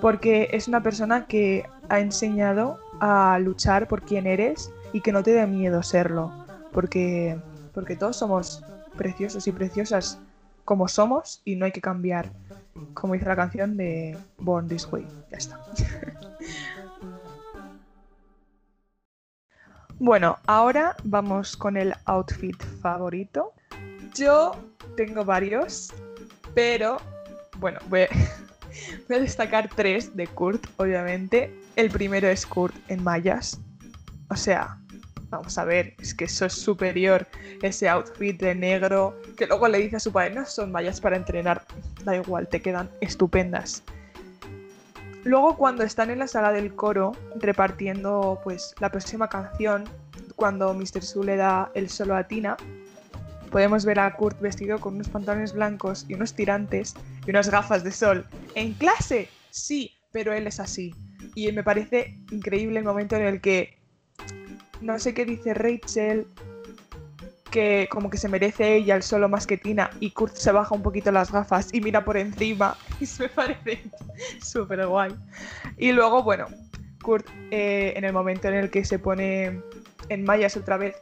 [0.00, 5.22] Porque es una persona que ha enseñado a luchar por quien eres y que no
[5.22, 6.32] te dé miedo serlo.
[6.72, 7.38] Porque,
[7.74, 8.62] porque todos somos
[8.96, 10.18] preciosos y preciosas
[10.64, 12.30] como somos y no hay que cambiar.
[12.94, 15.06] Como dice la canción de Born This Way.
[15.30, 15.58] Ya está.
[19.98, 23.52] bueno, ahora vamos con el outfit favorito.
[24.14, 24.52] Yo
[24.96, 25.92] tengo varios,
[26.54, 26.98] pero
[27.58, 28.06] bueno, voy
[29.08, 31.54] voy a destacar tres de Kurt, obviamente.
[31.76, 33.60] El primero es Kurt en mallas.
[34.28, 34.78] O sea,
[35.32, 37.26] vamos a ver, es que eso es superior,
[37.62, 41.16] ese outfit de negro, que luego le dice a su padre, no son mallas para
[41.16, 41.64] entrenar,
[42.04, 43.82] da igual, te quedan estupendas.
[45.24, 49.84] Luego cuando están en la sala del coro repartiendo pues la próxima canción,
[50.36, 51.02] cuando Mr.
[51.02, 52.56] Su le da el solo a Tina,
[53.52, 56.94] podemos ver a Kurt vestido con unos pantalones blancos y unos tirantes
[57.26, 58.26] y unas gafas de sol.
[58.54, 59.28] ¿En clase?
[59.50, 60.94] Sí, pero él es así.
[61.34, 63.78] Y me parece increíble el momento en el que
[64.80, 66.26] no sé qué dice Rachel,
[67.50, 70.74] que como que se merece ella el solo más que Tina y Kurt se baja
[70.74, 73.82] un poquito las gafas y mira por encima y se me parece
[74.42, 75.14] súper guay.
[75.76, 76.46] Y luego, bueno,
[77.02, 79.60] Kurt eh, en el momento en el que se pone
[80.08, 80.96] en mallas otra vez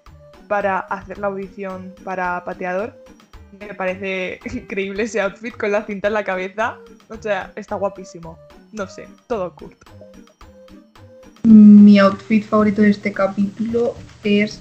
[0.50, 2.92] para hacer la audición para pateador,
[3.60, 6.76] me parece increíble ese outfit con la cinta en la cabeza.
[7.08, 8.36] O sea, está guapísimo.
[8.72, 9.78] No sé, todo Kurt.
[11.44, 14.60] Mi outfit favorito de este capítulo es.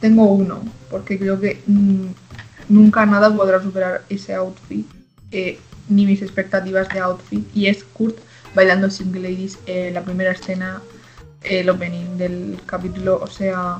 [0.00, 2.06] Tengo uno, porque creo que mm,
[2.68, 4.86] nunca nada podrá superar ese outfit,
[5.30, 8.18] eh, ni mis expectativas de outfit, y es Kurt
[8.54, 10.82] bailando Single Ladies, en la primera escena,
[11.42, 13.78] el opening del capítulo, o sea.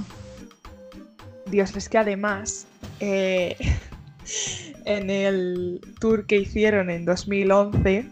[1.51, 2.67] Dios, es que además.
[3.01, 3.57] Eh,
[4.85, 8.09] en el tour que hicieron en 2011,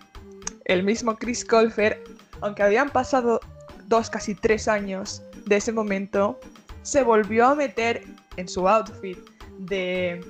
[0.65, 2.03] el mismo Chris Colfer,
[2.41, 3.41] aunque habían pasado
[3.87, 6.39] dos, casi tres años de ese momento,
[6.83, 8.05] se volvió a meter
[8.37, 9.19] en su outfit
[9.59, 10.25] de,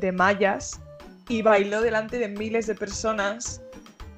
[0.00, 0.80] de mallas
[1.28, 3.60] y bailó delante de miles de personas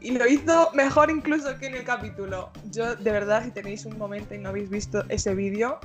[0.00, 2.50] y lo hizo mejor incluso que en el capítulo.
[2.70, 5.78] Yo, de verdad, si tenéis un momento y no habéis visto ese vídeo,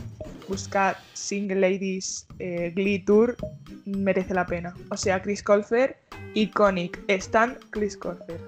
[0.50, 3.38] buscad Single Ladies eh, Glee Tour,
[3.86, 4.74] merece la pena.
[4.90, 5.98] O sea, Chris Colfer,
[6.34, 7.00] iconic.
[7.08, 8.40] Stan Chris Colfer.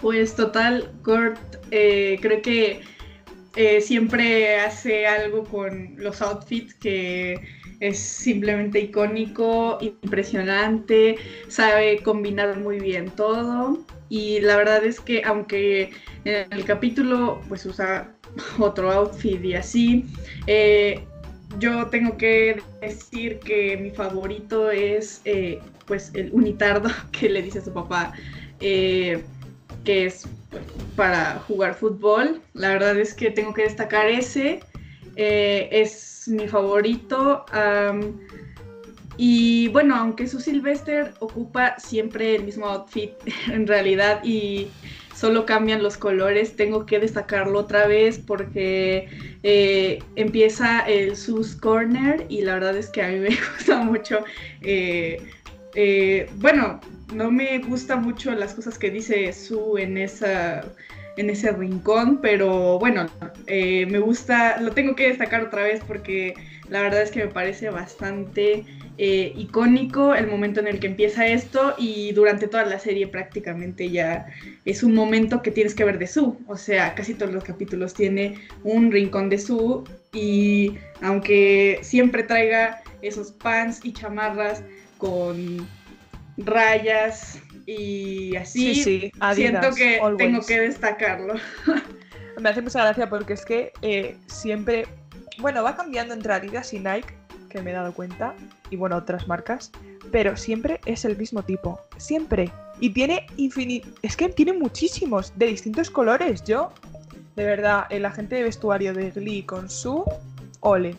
[0.00, 1.38] Pues total, Kurt,
[1.70, 2.80] eh, creo que
[3.56, 7.40] eh, siempre hace algo con los outfits que
[7.80, 11.16] es simplemente icónico, impresionante,
[11.48, 15.90] sabe combinar muy bien todo y la verdad es que aunque
[16.24, 18.12] en el capítulo pues usa
[18.58, 20.04] otro outfit y así,
[20.46, 21.00] eh,
[21.58, 27.58] yo tengo que decir que mi favorito es eh, pues el unitardo que le dice
[27.58, 28.12] a su papá
[28.60, 29.24] eh,
[29.84, 30.62] que es pues,
[30.96, 32.42] para jugar fútbol.
[32.54, 34.60] La verdad es que tengo que destacar ese.
[35.16, 37.44] es mi favorito.
[39.16, 43.12] y bueno, aunque su Sylvester ocupa siempre el mismo outfit
[43.52, 44.68] en realidad y
[45.18, 49.08] solo cambian los colores, tengo que destacarlo otra vez porque
[49.42, 54.24] eh, empieza el Sus Corner y la verdad es que a mí me gusta mucho.
[54.60, 55.20] Eh,
[55.74, 56.80] eh, bueno,
[57.12, 60.64] no me gusta mucho las cosas que dice Su en esa
[61.16, 63.08] en ese rincón, pero bueno,
[63.48, 66.34] me gusta, lo tengo que destacar otra vez porque
[66.68, 68.64] la verdad es que me parece bastante
[69.00, 73.90] eh, icónico el momento en el que empieza esto y durante toda la serie prácticamente
[73.90, 74.26] ya
[74.64, 76.36] es un momento que tienes que ver de Su.
[76.48, 78.34] O sea, casi todos los capítulos tiene
[78.64, 84.64] un rincón de Su y aunque siempre traiga esos pants y chamarras
[84.98, 85.64] con
[86.36, 88.82] rayas y así,
[89.34, 91.34] siento que tengo que destacarlo.
[92.40, 94.86] Me hace mucha gracia porque es que eh, siempre,
[95.38, 97.17] bueno, va cambiando entre Adidas y Nike,
[97.48, 98.34] que me he dado cuenta,
[98.70, 99.70] y bueno, otras marcas,
[100.10, 102.50] pero siempre es el mismo tipo, siempre.
[102.80, 106.72] Y tiene infinito, es que tiene muchísimos, de distintos colores, yo,
[107.36, 110.04] de verdad, el agente de vestuario de Glee con su
[110.60, 110.96] ole.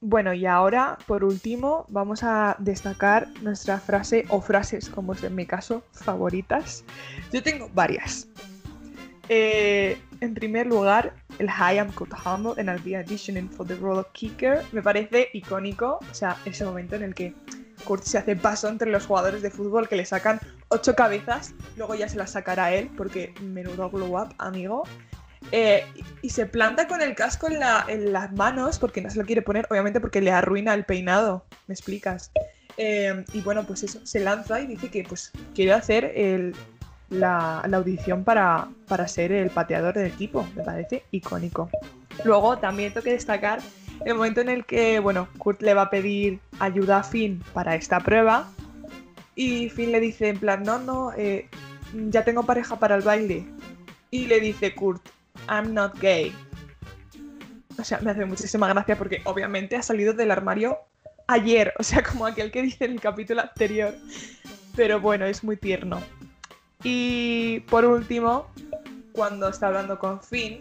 [0.00, 5.34] Bueno, y ahora, por último, vamos a destacar nuestra frase o frases, como es en
[5.34, 6.84] mi caso, favoritas.
[7.32, 8.28] Yo tengo varias.
[9.28, 13.76] Eh, en primer lugar, el I am Kurt Humble en I'll be auditioning for the
[13.76, 15.98] role kicker me parece icónico.
[16.10, 17.34] O sea, ese momento en el que
[17.84, 21.94] Kurt se hace paso entre los jugadores de fútbol que le sacan ocho cabezas, luego
[21.94, 24.84] ya se las sacará él, porque menudo glow up, amigo.
[25.52, 25.86] Eh,
[26.20, 29.66] y se planta con el casco en, las manos porque no se lo quiere poner,
[29.70, 31.44] obviamente porque le arruina el peinado.
[31.66, 32.30] ¿Me explicas?
[32.76, 36.54] Eh, y bueno, pues eso, se lanza y dice que pues quiere hacer el,
[37.10, 38.68] la, audición para,
[39.06, 40.46] ser el pateador del equipo.
[40.54, 41.70] Me parece icónico.
[42.24, 43.60] Luego también tengo que destacar
[44.04, 47.74] el momento en el que, bueno, Kurt le va a pedir ayuda a Finn para
[47.74, 48.48] esta prueba
[49.34, 51.48] y Finn le dice en plan, no, no, eh,
[51.92, 53.46] ya tengo pareja para el baile.
[54.10, 55.02] Y le dice Kurt,
[55.48, 56.34] I'm not gay.
[57.78, 60.78] O sea, me hace muchísima gracia porque obviamente ha salido del armario
[61.28, 63.94] ayer, o sea, como aquel que dice en el capítulo anterior.
[64.74, 66.00] Pero bueno, es muy tierno.
[66.82, 68.46] Y por último,
[69.12, 70.60] cuando está hablando con Finn,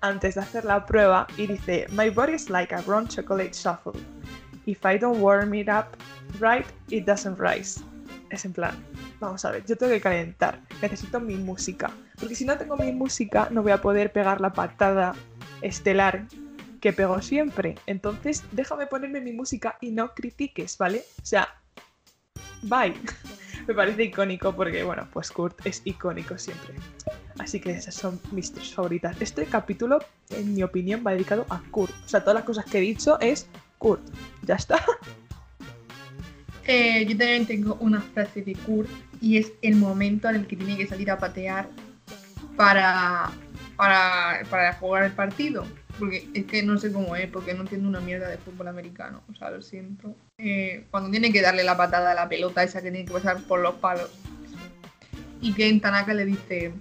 [0.00, 4.00] antes de hacer la prueba, y dice, My body is like a brown chocolate shuffle.
[4.66, 5.96] If I don't warm it up
[6.40, 7.80] right, it doesn't rise.
[8.30, 8.74] Es en plan,
[9.20, 11.90] vamos a ver, yo tengo que calentar, necesito mi música.
[12.18, 15.14] Porque si no tengo mi música, no voy a poder pegar la patada
[15.62, 16.26] estelar
[16.80, 17.76] que pego siempre.
[17.86, 21.04] Entonces, déjame ponerme mi música y no critiques, ¿vale?
[21.22, 21.48] O sea,
[22.62, 22.94] bye.
[23.68, 26.74] me parece icónico porque, bueno, pues Kurt es icónico siempre.
[27.38, 29.14] Así que esas son mis tres favoritas.
[29.20, 29.98] Este capítulo,
[30.30, 31.92] en mi opinión, va dedicado a Kurt.
[32.06, 34.00] O sea, todas las cosas que he dicho es Kurt.
[34.42, 34.82] Ya está.
[36.70, 38.90] Eh, yo también tengo una frase de Kurt
[39.22, 41.66] y es el momento en el que tiene que salir a patear
[42.56, 43.30] para,
[43.74, 45.64] para, para jugar el partido
[45.98, 49.22] porque es que no sé cómo es, porque no entiendo una mierda de fútbol americano,
[49.30, 50.14] o sea, lo siento.
[50.38, 53.42] Eh, cuando tiene que darle la patada a la pelota esa que tiene que pasar
[53.42, 54.10] por los palos,
[55.40, 56.72] y que en Tanaka le dice,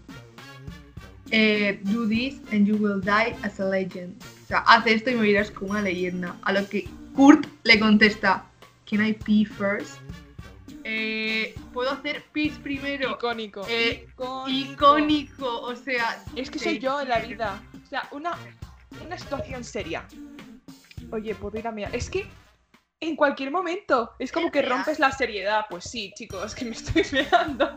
[1.32, 4.16] eh, do this and you will die as a legend.
[4.44, 6.36] O sea, haz esto y me morirás como una leyenda.
[6.44, 8.46] A lo que Kurt le contesta,
[8.90, 10.00] can I pee first?
[10.90, 13.12] Eh, puedo hacer pis primero.
[13.12, 13.68] Icónico.
[13.68, 14.48] icónico.
[14.48, 15.62] icónico.
[15.62, 16.24] O sea.
[16.36, 17.62] Es que soy yo en la vida.
[17.84, 18.38] O sea, una,
[19.06, 20.06] una situación seria.
[21.12, 21.96] Oye, puedo ir a mirar.
[21.96, 22.26] Es que
[23.00, 25.66] en cualquier momento es como que rompes la seriedad.
[25.70, 27.76] Pues sí, chicos, que me estoy mirando.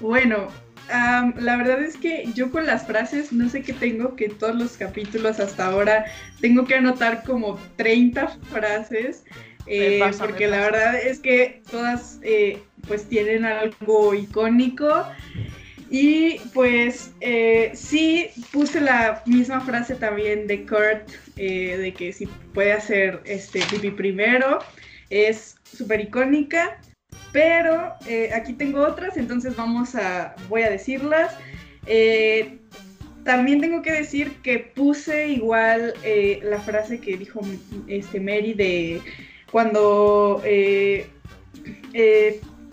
[0.00, 0.48] Bueno,
[0.88, 4.76] la verdad es que yo con las frases no sé qué tengo, que todos los
[4.76, 6.06] capítulos hasta ahora
[6.40, 9.24] tengo que anotar como 30 frases.
[9.66, 15.06] Eh, porque la verdad es que todas eh, pues tienen algo icónico
[15.92, 22.24] y pues eh, sí puse la misma frase también de Kurt, eh, de que si
[22.54, 24.60] puede hacer este pipi primero,
[25.10, 26.80] es súper icónica,
[27.30, 31.36] pero eh, aquí tengo otras, entonces vamos a, voy a decirlas.
[33.24, 35.92] también tengo que decir que puse igual
[36.42, 37.42] la frase que dijo
[37.86, 39.02] este Mary de
[39.50, 40.42] cuando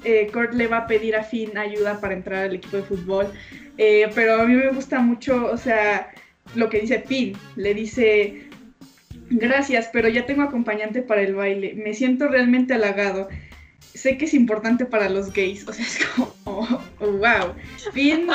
[0.04, 3.32] eh, Kurt le va a pedir a Finn ayuda para entrar al equipo de fútbol.
[3.78, 6.12] Eh, pero a mí me gusta mucho, o sea,
[6.56, 7.38] lo que dice Finn.
[7.56, 8.50] Le dice,
[9.30, 11.74] gracias, pero ya tengo acompañante para el baile.
[11.76, 13.30] Me siento realmente halagado.
[13.80, 15.68] Sé que es importante para los gays.
[15.68, 17.54] O sea, es como, oh, wow.
[17.94, 18.28] Finn,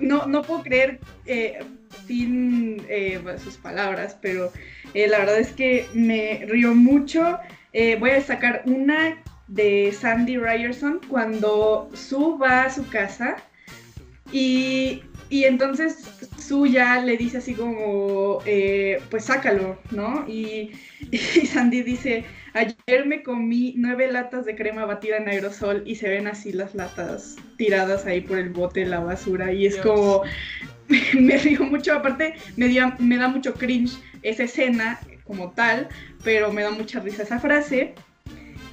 [0.00, 1.60] no, no puedo creer eh,
[2.06, 4.52] Finn eh, sus palabras, pero
[4.94, 7.38] eh, la verdad es que me río mucho.
[7.72, 9.22] Eh, voy a destacar una
[9.54, 13.36] de Sandy Ryerson cuando Sue va a su casa
[14.32, 15.98] y, y entonces
[16.38, 20.24] Sue ya le dice así como, eh, pues sácalo, ¿no?
[20.26, 20.70] Y,
[21.10, 22.24] y Sandy dice,
[22.54, 26.74] ayer me comí nueve latas de crema batida en aerosol y se ven así las
[26.74, 29.86] latas tiradas ahí por el bote de la basura y es Dios.
[29.86, 30.22] como,
[31.20, 35.88] me río mucho, aparte me, dio- me da mucho cringe esa escena como tal,
[36.24, 37.94] pero me da mucha risa esa frase.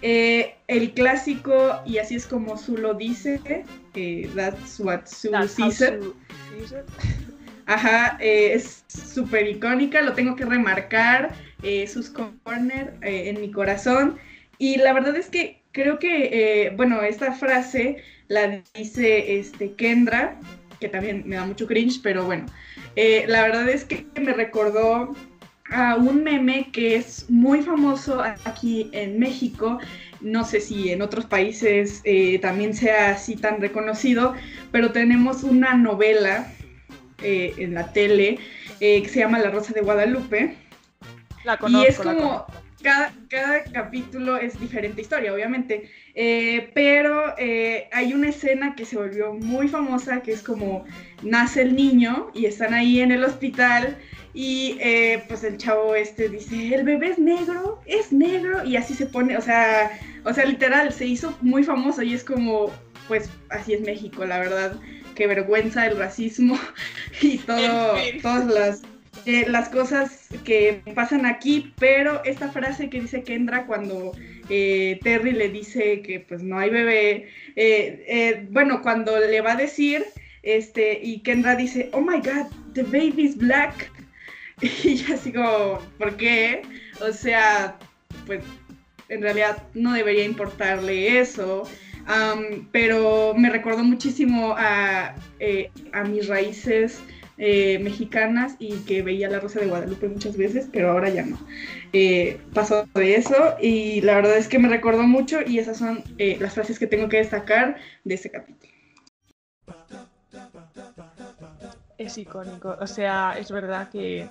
[0.02, 3.40] Eh, el clásico, y así es como Sue lo dice,
[3.96, 6.02] eh, that's what Sue That's sees it.
[6.68, 6.84] Sue.
[7.66, 11.34] Ajá, eh, es súper icónica, lo tengo que remarcar,
[11.64, 14.18] eh, sus corner en mi corazón.
[14.58, 17.98] Y la verdad es que creo que, bueno, esta frase
[18.28, 20.40] la dice este, Kendra,
[20.80, 22.46] que también me da mucho cringe, pero bueno,
[22.96, 25.14] la verdad es que me recordó
[25.72, 29.80] a un meme que es muy famoso aquí en México,
[30.22, 34.36] no sé si en otros países eh, también sea así tan reconocido,
[34.72, 36.52] pero tenemos una novela
[37.22, 38.40] eh, en la tele
[38.80, 40.56] eh, que se llama La Rosa de Guadalupe.
[41.44, 42.46] La conozco, y es como,
[42.82, 45.90] cada, cada capítulo es diferente historia, obviamente.
[46.74, 50.84] Pero hay una escena que se volvió muy famosa, que es como
[51.24, 53.98] nace el niño y están ahí en el hospital
[54.34, 58.94] y eh, pues el chavo este dice, el bebé es negro, es negro, y así
[58.94, 62.72] se pone, o sea, o sea, literal, se hizo muy famoso y es como,
[63.08, 64.80] pues así es México, la verdad,
[65.16, 66.60] qué vergüenza el racismo
[67.22, 68.82] y todo, todas las,
[69.26, 74.12] eh, las cosas que pasan aquí, pero esta frase que dice Kendra cuando
[74.50, 77.30] eh, Terry le dice que pues no hay bebé,
[78.52, 80.06] bueno, cuando le va a decir,
[80.44, 83.92] este, y Kendra dice, oh my god, the baby's black,
[84.84, 86.62] y yo así como, ¿por qué?
[87.02, 87.78] O sea,
[88.26, 88.44] pues
[89.10, 91.64] en realidad no debería importarle eso.
[92.72, 97.02] Pero me recordó muchísimo a, eh, a mis raíces
[97.38, 101.38] eh, mexicanas y que veía la Rosa de Guadalupe muchas veces, pero ahora ya no.
[101.94, 106.04] Eh, pasó de eso y la verdad es que me recordó mucho y esas son
[106.18, 108.74] las frases que tengo que destacar de este capítulo.
[112.00, 112.78] Es icónico.
[112.80, 114.30] O sea, es verdad que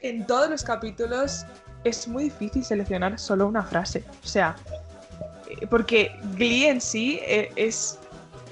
[0.00, 1.44] en todos los capítulos
[1.84, 4.02] es muy difícil seleccionar solo una frase.
[4.24, 4.56] O sea,
[5.50, 7.98] eh, porque Glee en sí eh, es,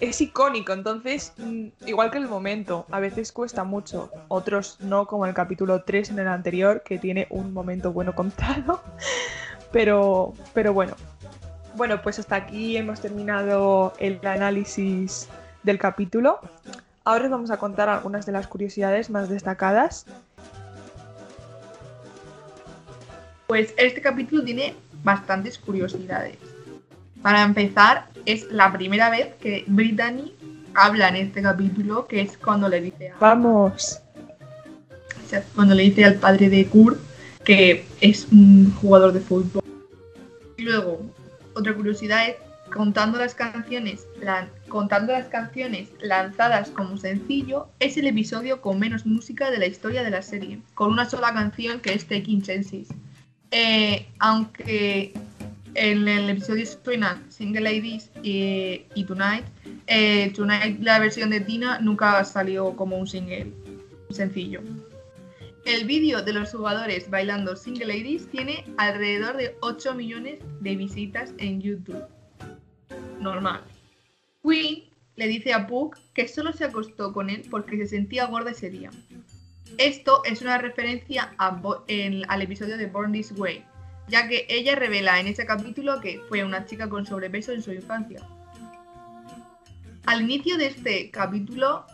[0.00, 0.74] es icónico.
[0.74, 4.10] Entonces, mm, igual que el momento, a veces cuesta mucho.
[4.28, 8.82] Otros no, como el capítulo 3 en el anterior, que tiene un momento bueno contado.
[9.72, 10.96] Pero, pero bueno.
[11.76, 15.28] Bueno, pues hasta aquí hemos terminado el análisis
[15.62, 16.40] del capítulo.
[17.04, 20.06] Ahora os vamos a contar algunas de las curiosidades más destacadas.
[23.46, 26.36] Pues este capítulo tiene bastantes curiosidades.
[27.22, 30.34] Para empezar, es la primera vez que Brittany
[30.74, 34.00] habla en este capítulo, que es cuando le dice a, Vamos.
[35.24, 36.98] o sea, cuando le dice al padre de Kurt
[37.44, 39.62] que es un jugador de fútbol.
[40.56, 41.00] Y luego,
[41.54, 42.36] otra curiosidad es
[42.74, 44.06] contando las canciones,
[44.68, 50.02] contando las canciones lanzadas como sencillo, es el episodio con menos música de la historia
[50.02, 52.88] de la serie, con una sola canción que es Taking Chances.
[53.50, 55.12] Eh, aunque
[55.74, 59.44] en el episodio suenan Single Ladies y, Tonight,
[59.86, 63.52] eh, Tonight, la versión de Tina, nunca salió como un single,
[64.10, 64.60] sencillo.
[65.66, 71.34] El vídeo de los jugadores bailando Single Ladies tiene alrededor de 8 millones de visitas
[71.38, 72.02] en YouTube.
[73.20, 73.62] Normal.
[74.42, 74.84] Queen
[75.16, 78.70] le dice a Puck que solo se acostó con él porque se sentía gorda ese
[78.70, 78.90] día.
[79.78, 83.64] Esto es una referencia al episodio de Born This Way,
[84.08, 87.72] ya que ella revela en ese capítulo que fue una chica con sobrepeso en su
[87.72, 88.20] infancia.
[90.06, 91.84] Al inicio de este capítulo,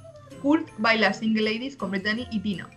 [0.40, 2.70] Kurt baila Single Ladies con Brittany y Tina,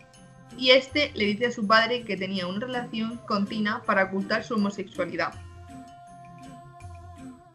[0.58, 4.44] y este le dice a su padre que tenía una relación con Tina para ocultar
[4.44, 5.34] su homosexualidad.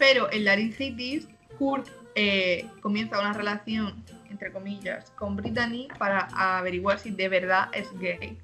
[0.06, 1.26] Pero en Laryngitis,
[1.58, 6.28] Kurt eh, comienza una relación entre comillas, con Brittany para
[6.58, 8.36] averiguar si de verdad es gay.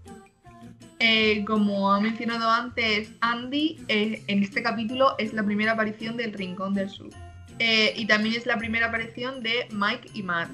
[1.00, 6.32] Eh, como ha mencionado antes Andy, eh, en este capítulo es la primera aparición del
[6.32, 7.10] Rincón del Sur.
[7.58, 10.50] Y también es la primera aparición de Mike y Matt.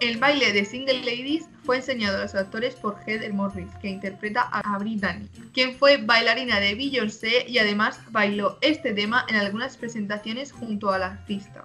[0.00, 4.42] El baile de Single Ladies fue enseñado a los actores por Heather Morris, que interpreta
[4.42, 10.52] a Brittany, quien fue bailarina de Beyoncé y además bailó este tema en algunas presentaciones
[10.52, 11.64] junto a la artista.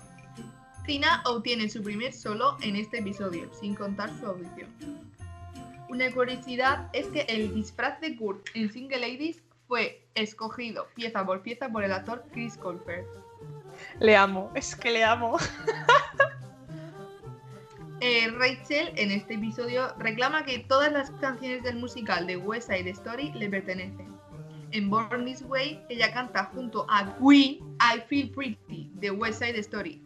[0.84, 4.70] Tina obtiene su primer solo en este episodio, sin contar su audición.
[5.90, 11.44] Una curiosidad es que el disfraz de Kurt en Single Ladies fue escogido pieza por
[11.44, 13.06] pieza por el actor Chris Colfer.
[14.00, 15.38] Le amo, es que le amo.
[18.06, 22.90] Eh, Rachel en este episodio reclama que todas las canciones del musical de West Side
[22.90, 24.20] Story le pertenecen.
[24.72, 29.58] En Born This Way, ella canta junto a Queen I Feel Pretty de West Side
[29.58, 30.04] Story.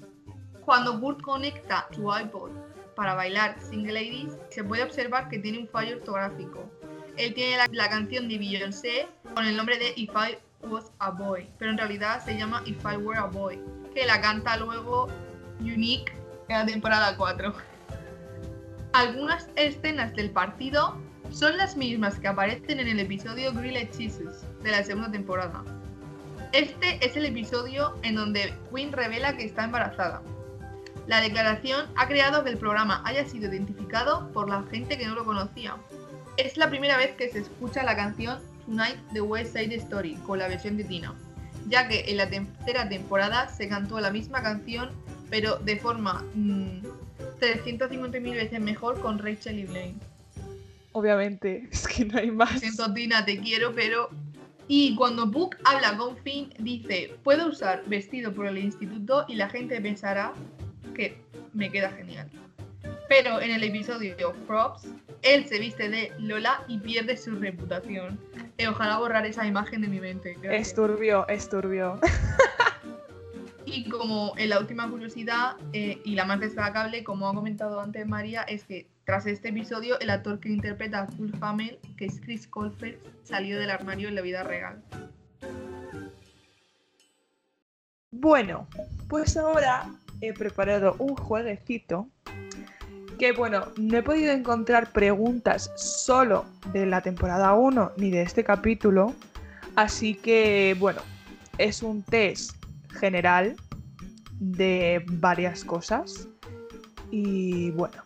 [0.63, 2.51] Cuando Burt conecta su iPod
[2.95, 6.69] para bailar Single Ladies, se puede observar que tiene un fallo ortográfico.
[7.15, 10.37] Él tiene la, la canción de Beyoncé con el nombre de If I
[10.67, 13.59] Was a Boy, pero en realidad se llama If I Were a Boy,
[13.95, 15.07] que la canta luego
[15.61, 16.13] Unique
[16.47, 17.76] en la temporada 4.
[18.93, 20.97] Algunas escenas del partido
[21.31, 25.63] son las mismas que aparecen en el episodio Grilled Cheeses de la segunda temporada.
[26.53, 30.21] Este es el episodio en donde Queen revela que está embarazada.
[31.05, 35.15] La declaración ha creado que el programa haya sido identificado por la gente que no
[35.15, 35.75] lo conocía.
[36.37, 40.39] Es la primera vez que se escucha la canción Tonight the West Side Story con
[40.39, 41.13] la versión de Tina,
[41.67, 44.91] ya que en la tercera temporada se cantó la misma canción
[45.29, 46.79] pero de forma mmm,
[47.39, 49.99] 350.000 veces mejor con Rachel y Blaine.
[50.91, 52.59] Obviamente, es que no hay más.
[52.59, 54.09] Siento, Tina, te quiero, pero...
[54.69, 59.47] Y cuando Book habla con Finn, dice, puedo usar vestido por el instituto y la
[59.47, 60.33] gente pensará
[60.93, 61.17] que
[61.53, 62.29] me queda genial.
[63.07, 64.87] Pero en el episodio Props,
[65.21, 68.19] él se viste de Lola y pierde su reputación.
[68.57, 70.35] Eh, ojalá borrar esa imagen de mi mente.
[70.41, 70.67] Gracias.
[70.69, 71.99] Es turbio, es turbio.
[73.69, 78.07] Y como en la última curiosidad eh, y la más destacable, como ha comentado antes
[78.07, 82.21] María, es que tras este episodio el actor que interpreta a Full Hamel, que es
[82.21, 84.81] Chris Colfer, salió del armario en la vida real.
[88.11, 88.69] Bueno,
[89.09, 89.91] pues ahora
[90.21, 92.07] he preparado un jueguecito
[93.19, 98.45] que bueno, no he podido encontrar preguntas solo de la temporada 1 ni de este
[98.45, 99.13] capítulo,
[99.75, 101.01] así que bueno,
[101.57, 102.57] es un test
[102.89, 103.55] general
[104.39, 106.27] de varias cosas
[107.11, 108.01] y bueno,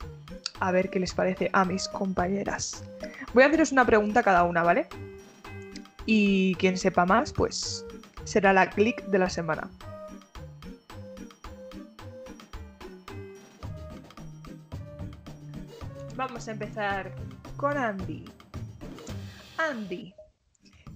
[0.60, 2.84] a ver qué les parece a mis compañeras.
[3.34, 4.88] Voy a haceros una pregunta cada una, ¿vale?
[6.06, 7.86] Y quien sepa más, pues
[8.24, 9.70] será la click de la semana.
[16.16, 17.16] Vamos a empezar
[17.58, 18.26] con Andy.
[19.58, 20.14] Andy,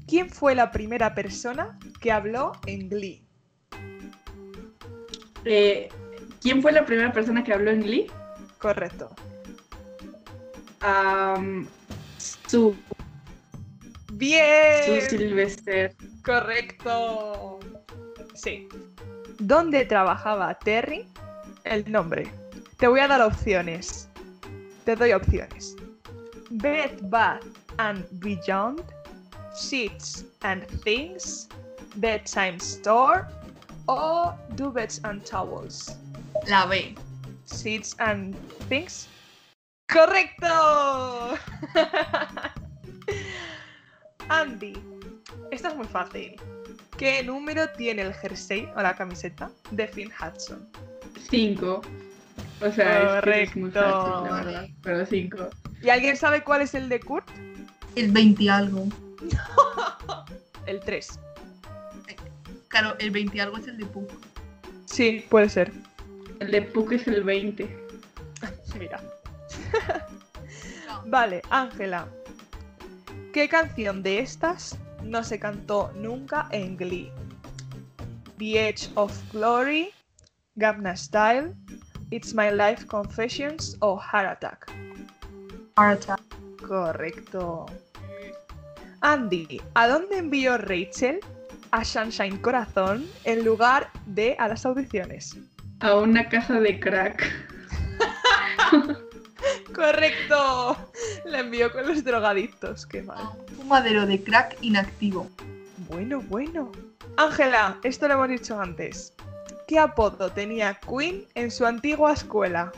[0.07, 3.27] ¿quién fue la primera persona que habló en Glee?
[5.45, 5.89] Eh,
[6.41, 8.07] ¿Quién fue la primera persona que habló en Glee?
[8.59, 9.15] Correcto.
[10.83, 11.67] Um,
[12.17, 12.75] su,
[14.13, 14.83] Bien.
[14.85, 15.95] su Sylvester.
[16.23, 17.59] Correcto.
[18.33, 18.67] Sí.
[19.39, 21.07] ¿Dónde trabajaba Terry?
[21.63, 22.31] El nombre.
[22.77, 24.09] Te voy a dar opciones.
[24.83, 25.75] Te doy opciones.
[26.51, 27.43] Bed Bath
[27.77, 28.83] and Beyond,
[29.55, 31.49] Sheets and Things,
[31.95, 33.25] Bedtime Store
[33.87, 35.97] o Duvets and Towels.
[36.47, 36.95] La B.
[37.47, 38.35] Sheets and
[38.69, 39.07] Things.
[39.91, 41.37] ¡Correcto!
[44.29, 44.73] Andy,
[45.51, 46.35] esta es muy fácil.
[46.97, 50.67] ¿Qué número tiene el jersey o la camiseta de Finn Hudson?
[51.29, 51.81] Cinco.
[52.61, 54.67] O sea, es, que es muy fácil, la verdad.
[54.81, 55.49] Pero cinco.
[55.81, 57.29] ¿Y alguien sabe cuál es el de Kurt?
[57.95, 58.87] El 20 y algo.
[60.65, 61.19] El 3.
[62.75, 64.11] Claro, el 20 y algo es el de Puck.
[64.83, 65.71] Sí, puede ser.
[66.41, 67.73] El de Puck es el 20.
[68.77, 69.01] Mira.
[71.05, 72.09] Vale, Ángela.
[73.31, 77.13] ¿Qué canción de estas no se cantó nunca en Glee?
[78.39, 79.91] The Edge of Glory,
[80.55, 81.53] Gabna Style,
[82.09, 84.71] It's My Life Confessions o Heart Attack.
[85.77, 86.67] Heart Attack.
[86.67, 87.67] Correcto.
[88.99, 91.21] Andy, ¿a dónde envió Rachel
[91.75, 95.37] a Sunshine Corazón en lugar de a las audiciones?
[95.81, 97.29] A una casa de crack.
[99.75, 100.77] Correcto.
[101.25, 103.29] La envió con los drogadictos, qué mal.
[103.57, 105.29] Un madero de crack inactivo.
[105.89, 106.71] Bueno, bueno.
[107.17, 109.13] Ángela, esto lo hemos dicho antes.
[109.67, 112.71] ¿Qué apodo tenía Queen en su antigua escuela?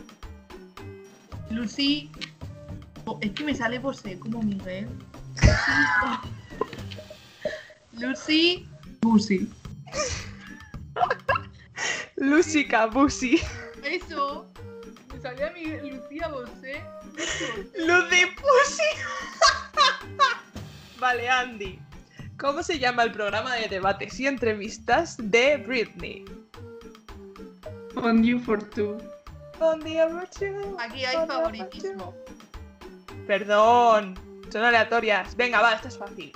[1.51, 2.09] Lucy.
[3.05, 4.89] Oh, es que me sale Bosé como Miguel.
[7.93, 8.67] Lucy.
[9.07, 9.49] Lucy.
[12.17, 13.41] Lucy Cabusi.
[13.83, 14.45] Eso.
[15.13, 16.83] Me salía mi Lucía Bosé.
[17.77, 18.83] Lucy Pussy.
[20.99, 21.79] vale, Andy.
[22.37, 26.25] ¿Cómo se llama el programa de debates y entrevistas de Britney?
[27.95, 28.97] On You for Two.
[29.59, 32.13] On the amateur, Aquí hay favoritismo.
[33.25, 34.19] Perdón,
[34.51, 35.35] son aleatorias.
[35.35, 36.31] Venga, va, esto es fácil.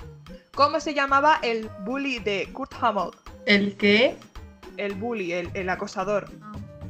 [0.54, 3.10] ¿Cómo se llamaba el bully de Kurt Hummel?
[3.46, 4.16] ¿El qué?
[4.76, 6.28] El bully, el, el acosador.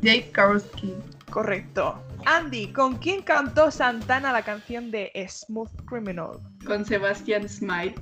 [0.00, 0.94] Dave Karofsky.
[1.30, 2.02] Correcto.
[2.26, 6.40] Andy, ¿con quién cantó Santana la canción de Smooth Criminal?
[6.66, 7.94] Con Sebastian Smite.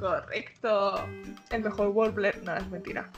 [0.00, 1.04] Correcto.
[1.50, 2.42] El mejor Warbler.
[2.42, 3.08] No, es mentira.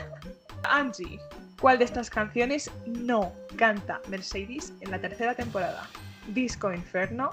[0.64, 1.18] Angie,
[1.58, 5.88] ¿cuál de estas canciones no canta Mercedes en la tercera temporada?
[6.28, 7.30] Disco Inferno,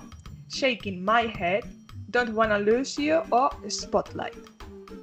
[0.48, 1.66] Shaking My Head,
[2.12, 4.36] Don't Wanna Lose You o Spotlight.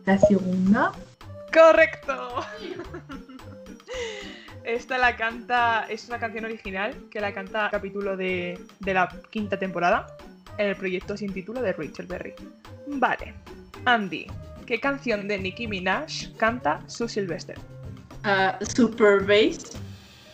[0.05, 0.93] La segunda.
[1.53, 2.45] ¡Correcto!
[4.65, 9.09] Esta la canta, es una canción original que la canta el capítulo de, de la
[9.31, 10.07] quinta temporada
[10.59, 12.35] en el proyecto sin título de Rachel Berry.
[12.87, 13.33] Vale,
[13.87, 14.27] Andy,
[14.67, 17.59] ¿qué canción de Nicki Minaj canta Sue Sylvester?
[18.25, 19.79] Ah, Super Bass.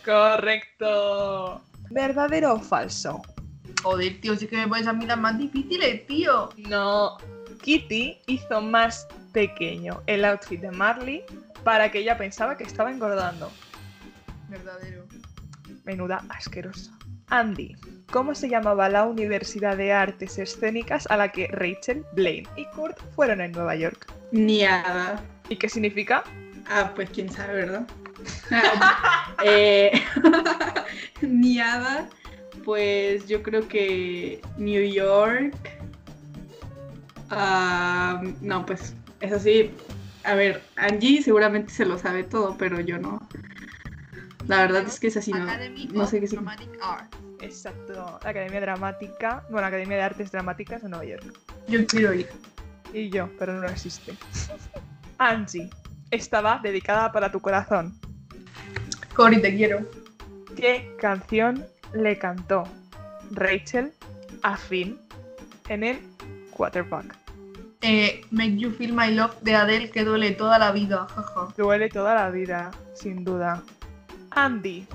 [0.03, 1.61] Correcto.
[1.89, 3.21] ¿Verdadero o falso?
[3.85, 6.49] Joder, tío, si es que me pones a mí las más difíciles, tío.
[6.57, 7.19] No.
[7.61, 11.23] Kitty hizo más pequeño el outfit de Marley
[11.63, 13.51] para que ella pensaba que estaba engordando.
[14.49, 15.05] Verdadero.
[15.83, 16.97] Menuda asquerosa.
[17.29, 17.75] Andy,
[18.11, 22.97] ¿cómo se llamaba la Universidad de Artes Escénicas a la que Rachel, Blaine y Kurt
[23.13, 24.11] fueron en Nueva York?
[24.31, 25.23] Niada.
[25.47, 26.23] ¿Y qué significa?
[26.67, 27.87] Ah, pues quién sabe, ¿verdad?
[28.49, 29.91] Ah, eh,
[31.21, 32.09] Niada,
[32.65, 35.55] pues yo creo que New York.
[37.29, 39.71] Ah, no, pues eso sí.
[40.23, 43.19] A ver, Angie seguramente se lo sabe todo, pero yo no.
[44.47, 45.45] La verdad es que es así, no,
[45.93, 46.55] no sé qué significa.
[46.55, 47.15] Dramatic Art.
[47.41, 51.33] Exacto, la Academia Dramática, bueno, la Academia de Artes Dramáticas de Nueva York.
[51.67, 52.27] Yo quiero ir.
[52.93, 54.15] Y yo, pero no existe.
[55.17, 55.69] Angie,
[56.09, 57.99] esta va dedicada para tu corazón.
[59.13, 59.87] Cory, te quiero.
[60.55, 61.65] ¿Qué canción
[61.95, 62.63] le cantó
[63.31, 63.91] Rachel
[64.43, 64.97] a Finn
[65.69, 65.99] en el
[66.51, 67.15] quarterback?
[67.81, 71.07] Eh, Make You Feel My Love de Adele que duele toda la vida.
[71.09, 71.47] Jaja.
[71.57, 73.63] Duele toda la vida, sin duda.
[74.31, 74.85] Andy,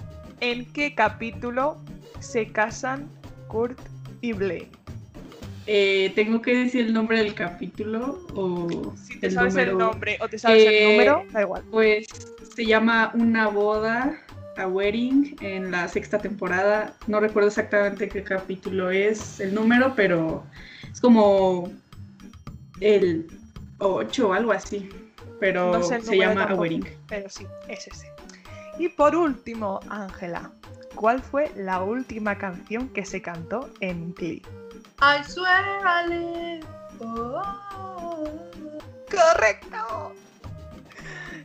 [0.40, 1.76] ¿en qué capítulo
[2.18, 3.09] se casan
[3.48, 3.78] Kurt
[4.20, 4.68] y Blaine?
[5.66, 9.78] Eh, ¿Tengo que decir el nombre del capítulo o Si te el sabes el número?
[9.92, 11.62] nombre o te sabes Eh, el número, da igual.
[11.70, 12.07] Pues
[12.57, 14.18] se llama Una boda,
[14.57, 16.94] a wedding, en la sexta temporada.
[17.07, 20.44] No recuerdo exactamente qué capítulo es el número, pero
[20.90, 21.70] es como
[22.80, 23.26] el
[23.78, 24.88] 8 o algo así.
[25.38, 26.86] Pero No sé el se llama a wedding.
[27.09, 28.07] Pero sí, es ese.
[28.78, 30.51] Y por último, Ángela,
[30.94, 34.42] ¿cuál fue la última canción que se cantó en Glee?
[35.01, 36.66] I swear I live.
[37.01, 38.24] Oh.
[39.11, 40.14] ¡Correcto!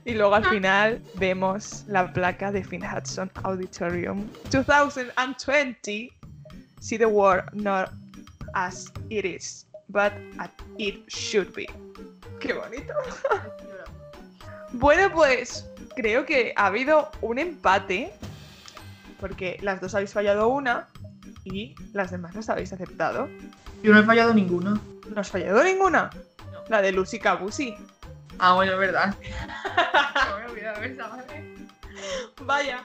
[0.06, 6.14] Y luego al final vemos la placa de Finn Hudson Auditorium 2020.
[6.80, 7.91] See the world not
[8.53, 11.68] as it is, but as it should be.
[12.39, 12.93] ¡Qué bonito!
[14.78, 18.12] Bueno, pues creo que ha habido un empate,
[19.22, 20.88] porque las dos habéis fallado una
[21.45, 23.30] y las demás las habéis aceptado.
[23.84, 24.78] Yo no he fallado ninguna.
[25.08, 26.10] ¿No has fallado ninguna?
[26.51, 26.64] No.
[26.68, 27.78] La de Lucy Cabusi.
[28.39, 29.15] Ah, bueno, es verdad.
[30.29, 31.55] No me he olvidado esa, ¿vale?
[32.41, 32.83] Vaya.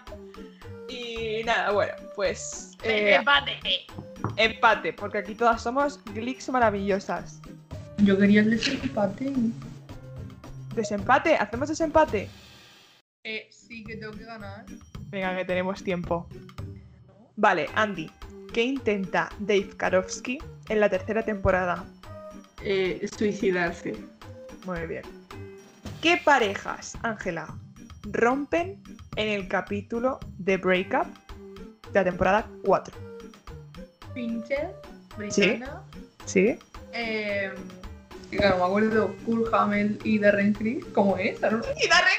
[0.88, 3.58] Y nada, bueno, pues eh, Empate.
[4.36, 7.40] empate, porque aquí todas somos glicks maravillosas.
[7.98, 9.32] Yo quería el desempate.
[10.74, 12.28] Desempate, hacemos desempate.
[13.24, 14.64] Eh, sí que tengo que ganar.
[15.10, 16.26] Venga, que tenemos tiempo.
[17.36, 18.10] Vale, Andy,
[18.52, 20.38] ¿qué intenta Dave Karofsky
[20.68, 21.84] en la tercera temporada?
[22.62, 23.96] Eh, suicidarse.
[24.64, 25.02] Muy bien.
[26.02, 27.46] ¿Qué parejas, Ángela,
[28.04, 28.82] rompen
[29.16, 31.06] en el capítulo de Breakup
[31.92, 32.96] de la temporada 4?
[34.14, 34.74] Pincher,
[35.18, 35.82] Britannia.
[36.24, 36.58] ¿Sí?
[36.94, 37.52] Eh,
[38.30, 40.86] y claro, me acuerdo Kurt Hamel y Darren Criss.
[40.94, 41.36] ¿Cómo es?
[41.36, 42.14] Y Darren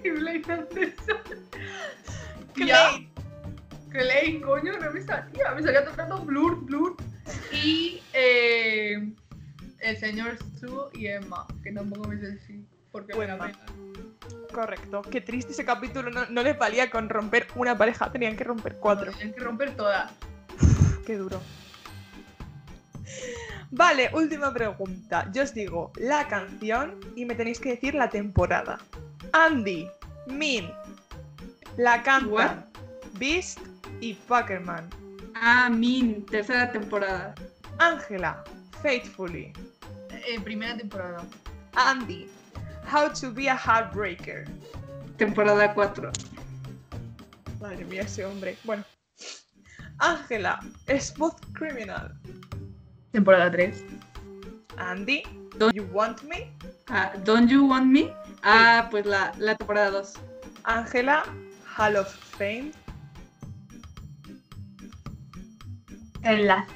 [0.02, 1.16] Y Blake Anderson.
[2.54, 3.08] Clay.
[3.90, 5.52] Clay, coño, no me salía.
[5.54, 6.96] Me salía rato Blur, Blur.
[7.52, 9.12] Y eh,
[9.80, 12.64] el señor Sue y Emma, que tampoco me sé decir.
[12.90, 13.58] Porque me la pela.
[14.52, 15.02] Correcto.
[15.02, 16.10] Qué triste ese capítulo.
[16.10, 19.12] No, no les valía con romper una pareja, tenían que romper cuatro.
[19.12, 20.10] Tienen que romper todas.
[21.06, 21.40] Qué duro.
[23.70, 25.30] Vale, última pregunta.
[25.32, 28.78] Yo os digo la canción y me tenéis que decir la temporada.
[29.32, 29.88] Andy,
[30.26, 30.70] Min,
[31.76, 32.56] la cantan What?
[33.18, 33.60] Beast
[34.00, 34.88] y Packerman.
[35.34, 37.34] Ah, Min, tercera temporada.
[37.78, 38.42] Ángela,
[38.82, 39.52] Faithfully.
[40.10, 41.24] Eh, primera temporada.
[41.76, 42.28] Andy,
[42.84, 44.46] How to be a Heartbreaker.
[45.18, 46.10] Temporada 4.
[47.60, 48.56] Madre mía, ese hombre.
[48.64, 48.82] Bueno.
[49.98, 50.58] Ángela,
[50.98, 52.14] Smooth Criminal.
[53.12, 53.84] Temporada 3.
[54.78, 55.22] Andy,
[55.58, 56.50] Don't- You Want Me.
[56.88, 58.10] Ah, Don't You Want Me?
[58.42, 60.14] Ah, pues la, la temporada 2.
[60.64, 61.24] Ángela,
[61.76, 62.08] Hall of
[62.38, 62.72] Fame.
[66.22, 66.66] En la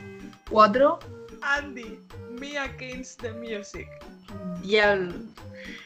[0.51, 0.99] 4.
[1.43, 1.99] Andy,
[2.41, 3.89] Me Against the Music.
[4.63, 5.15] Diablo.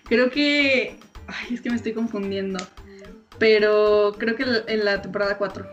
[0.05, 0.99] Creo que.
[1.27, 2.65] Ay, es que me estoy confundiendo.
[3.39, 5.67] Pero creo que en la temporada 4.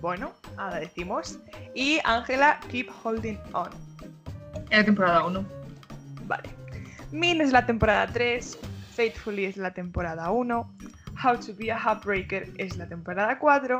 [0.00, 1.38] Bueno, ahora decimos.
[1.74, 3.70] Y Ángela, Keep Holding On.
[4.70, 5.44] En la temporada 1.
[6.26, 6.50] Vale.
[7.12, 8.58] Min es la temporada 3.
[8.94, 10.74] Faithfully es la temporada 1.
[11.22, 13.78] How to be a Heartbreaker es la temporada 4.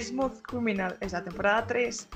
[0.00, 2.08] Smooth Criminal es la temporada 3.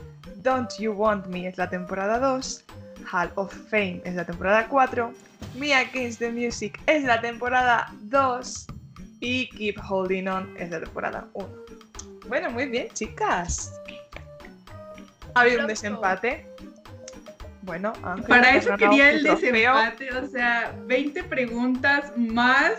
[0.46, 2.64] Don't You Want Me es la temporada 2.
[3.10, 5.12] Hall of Fame es la temporada 4.
[5.56, 8.66] Me Against the Music es la temporada 2.
[9.18, 11.48] Y Keep Holding On es la temporada 1.
[12.28, 13.72] Bueno, muy bien, chicas.
[15.34, 16.46] Ha habido un desempate.
[17.62, 20.16] Bueno, Ángela, Para eso quería el desempate.
[20.16, 22.74] O sea, 20 preguntas más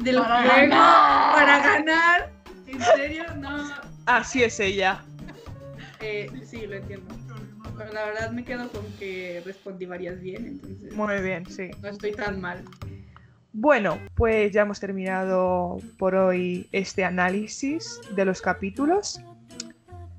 [0.00, 1.34] del Para juego ganar.
[1.34, 2.30] para ganar.
[2.66, 3.24] ¿En serio?
[3.38, 3.66] No.
[4.04, 5.02] Así es ella.
[6.00, 7.14] Eh, sí, lo entiendo.
[7.76, 11.70] Pero la verdad me quedo con que respondí varias bien, entonces Muy bien, sí.
[11.82, 12.64] no estoy tan mal.
[13.52, 19.20] Bueno, pues ya hemos terminado por hoy este análisis de los capítulos.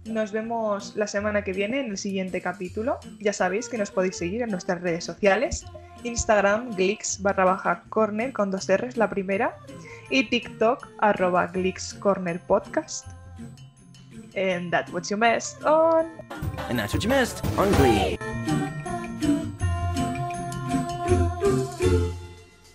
[0.05, 2.99] Nos vemos la semana que viene en el siguiente capítulo.
[3.19, 5.65] Ya sabéis que nos podéis seguir en nuestras redes sociales.
[6.03, 9.55] Instagram, glix barra baja corner con dos R's la primera.
[10.09, 13.07] Y TikTok, arroba glix corner podcast.
[14.39, 16.09] And that's what you missed on...
[16.69, 18.17] And that's what you missed on Glee.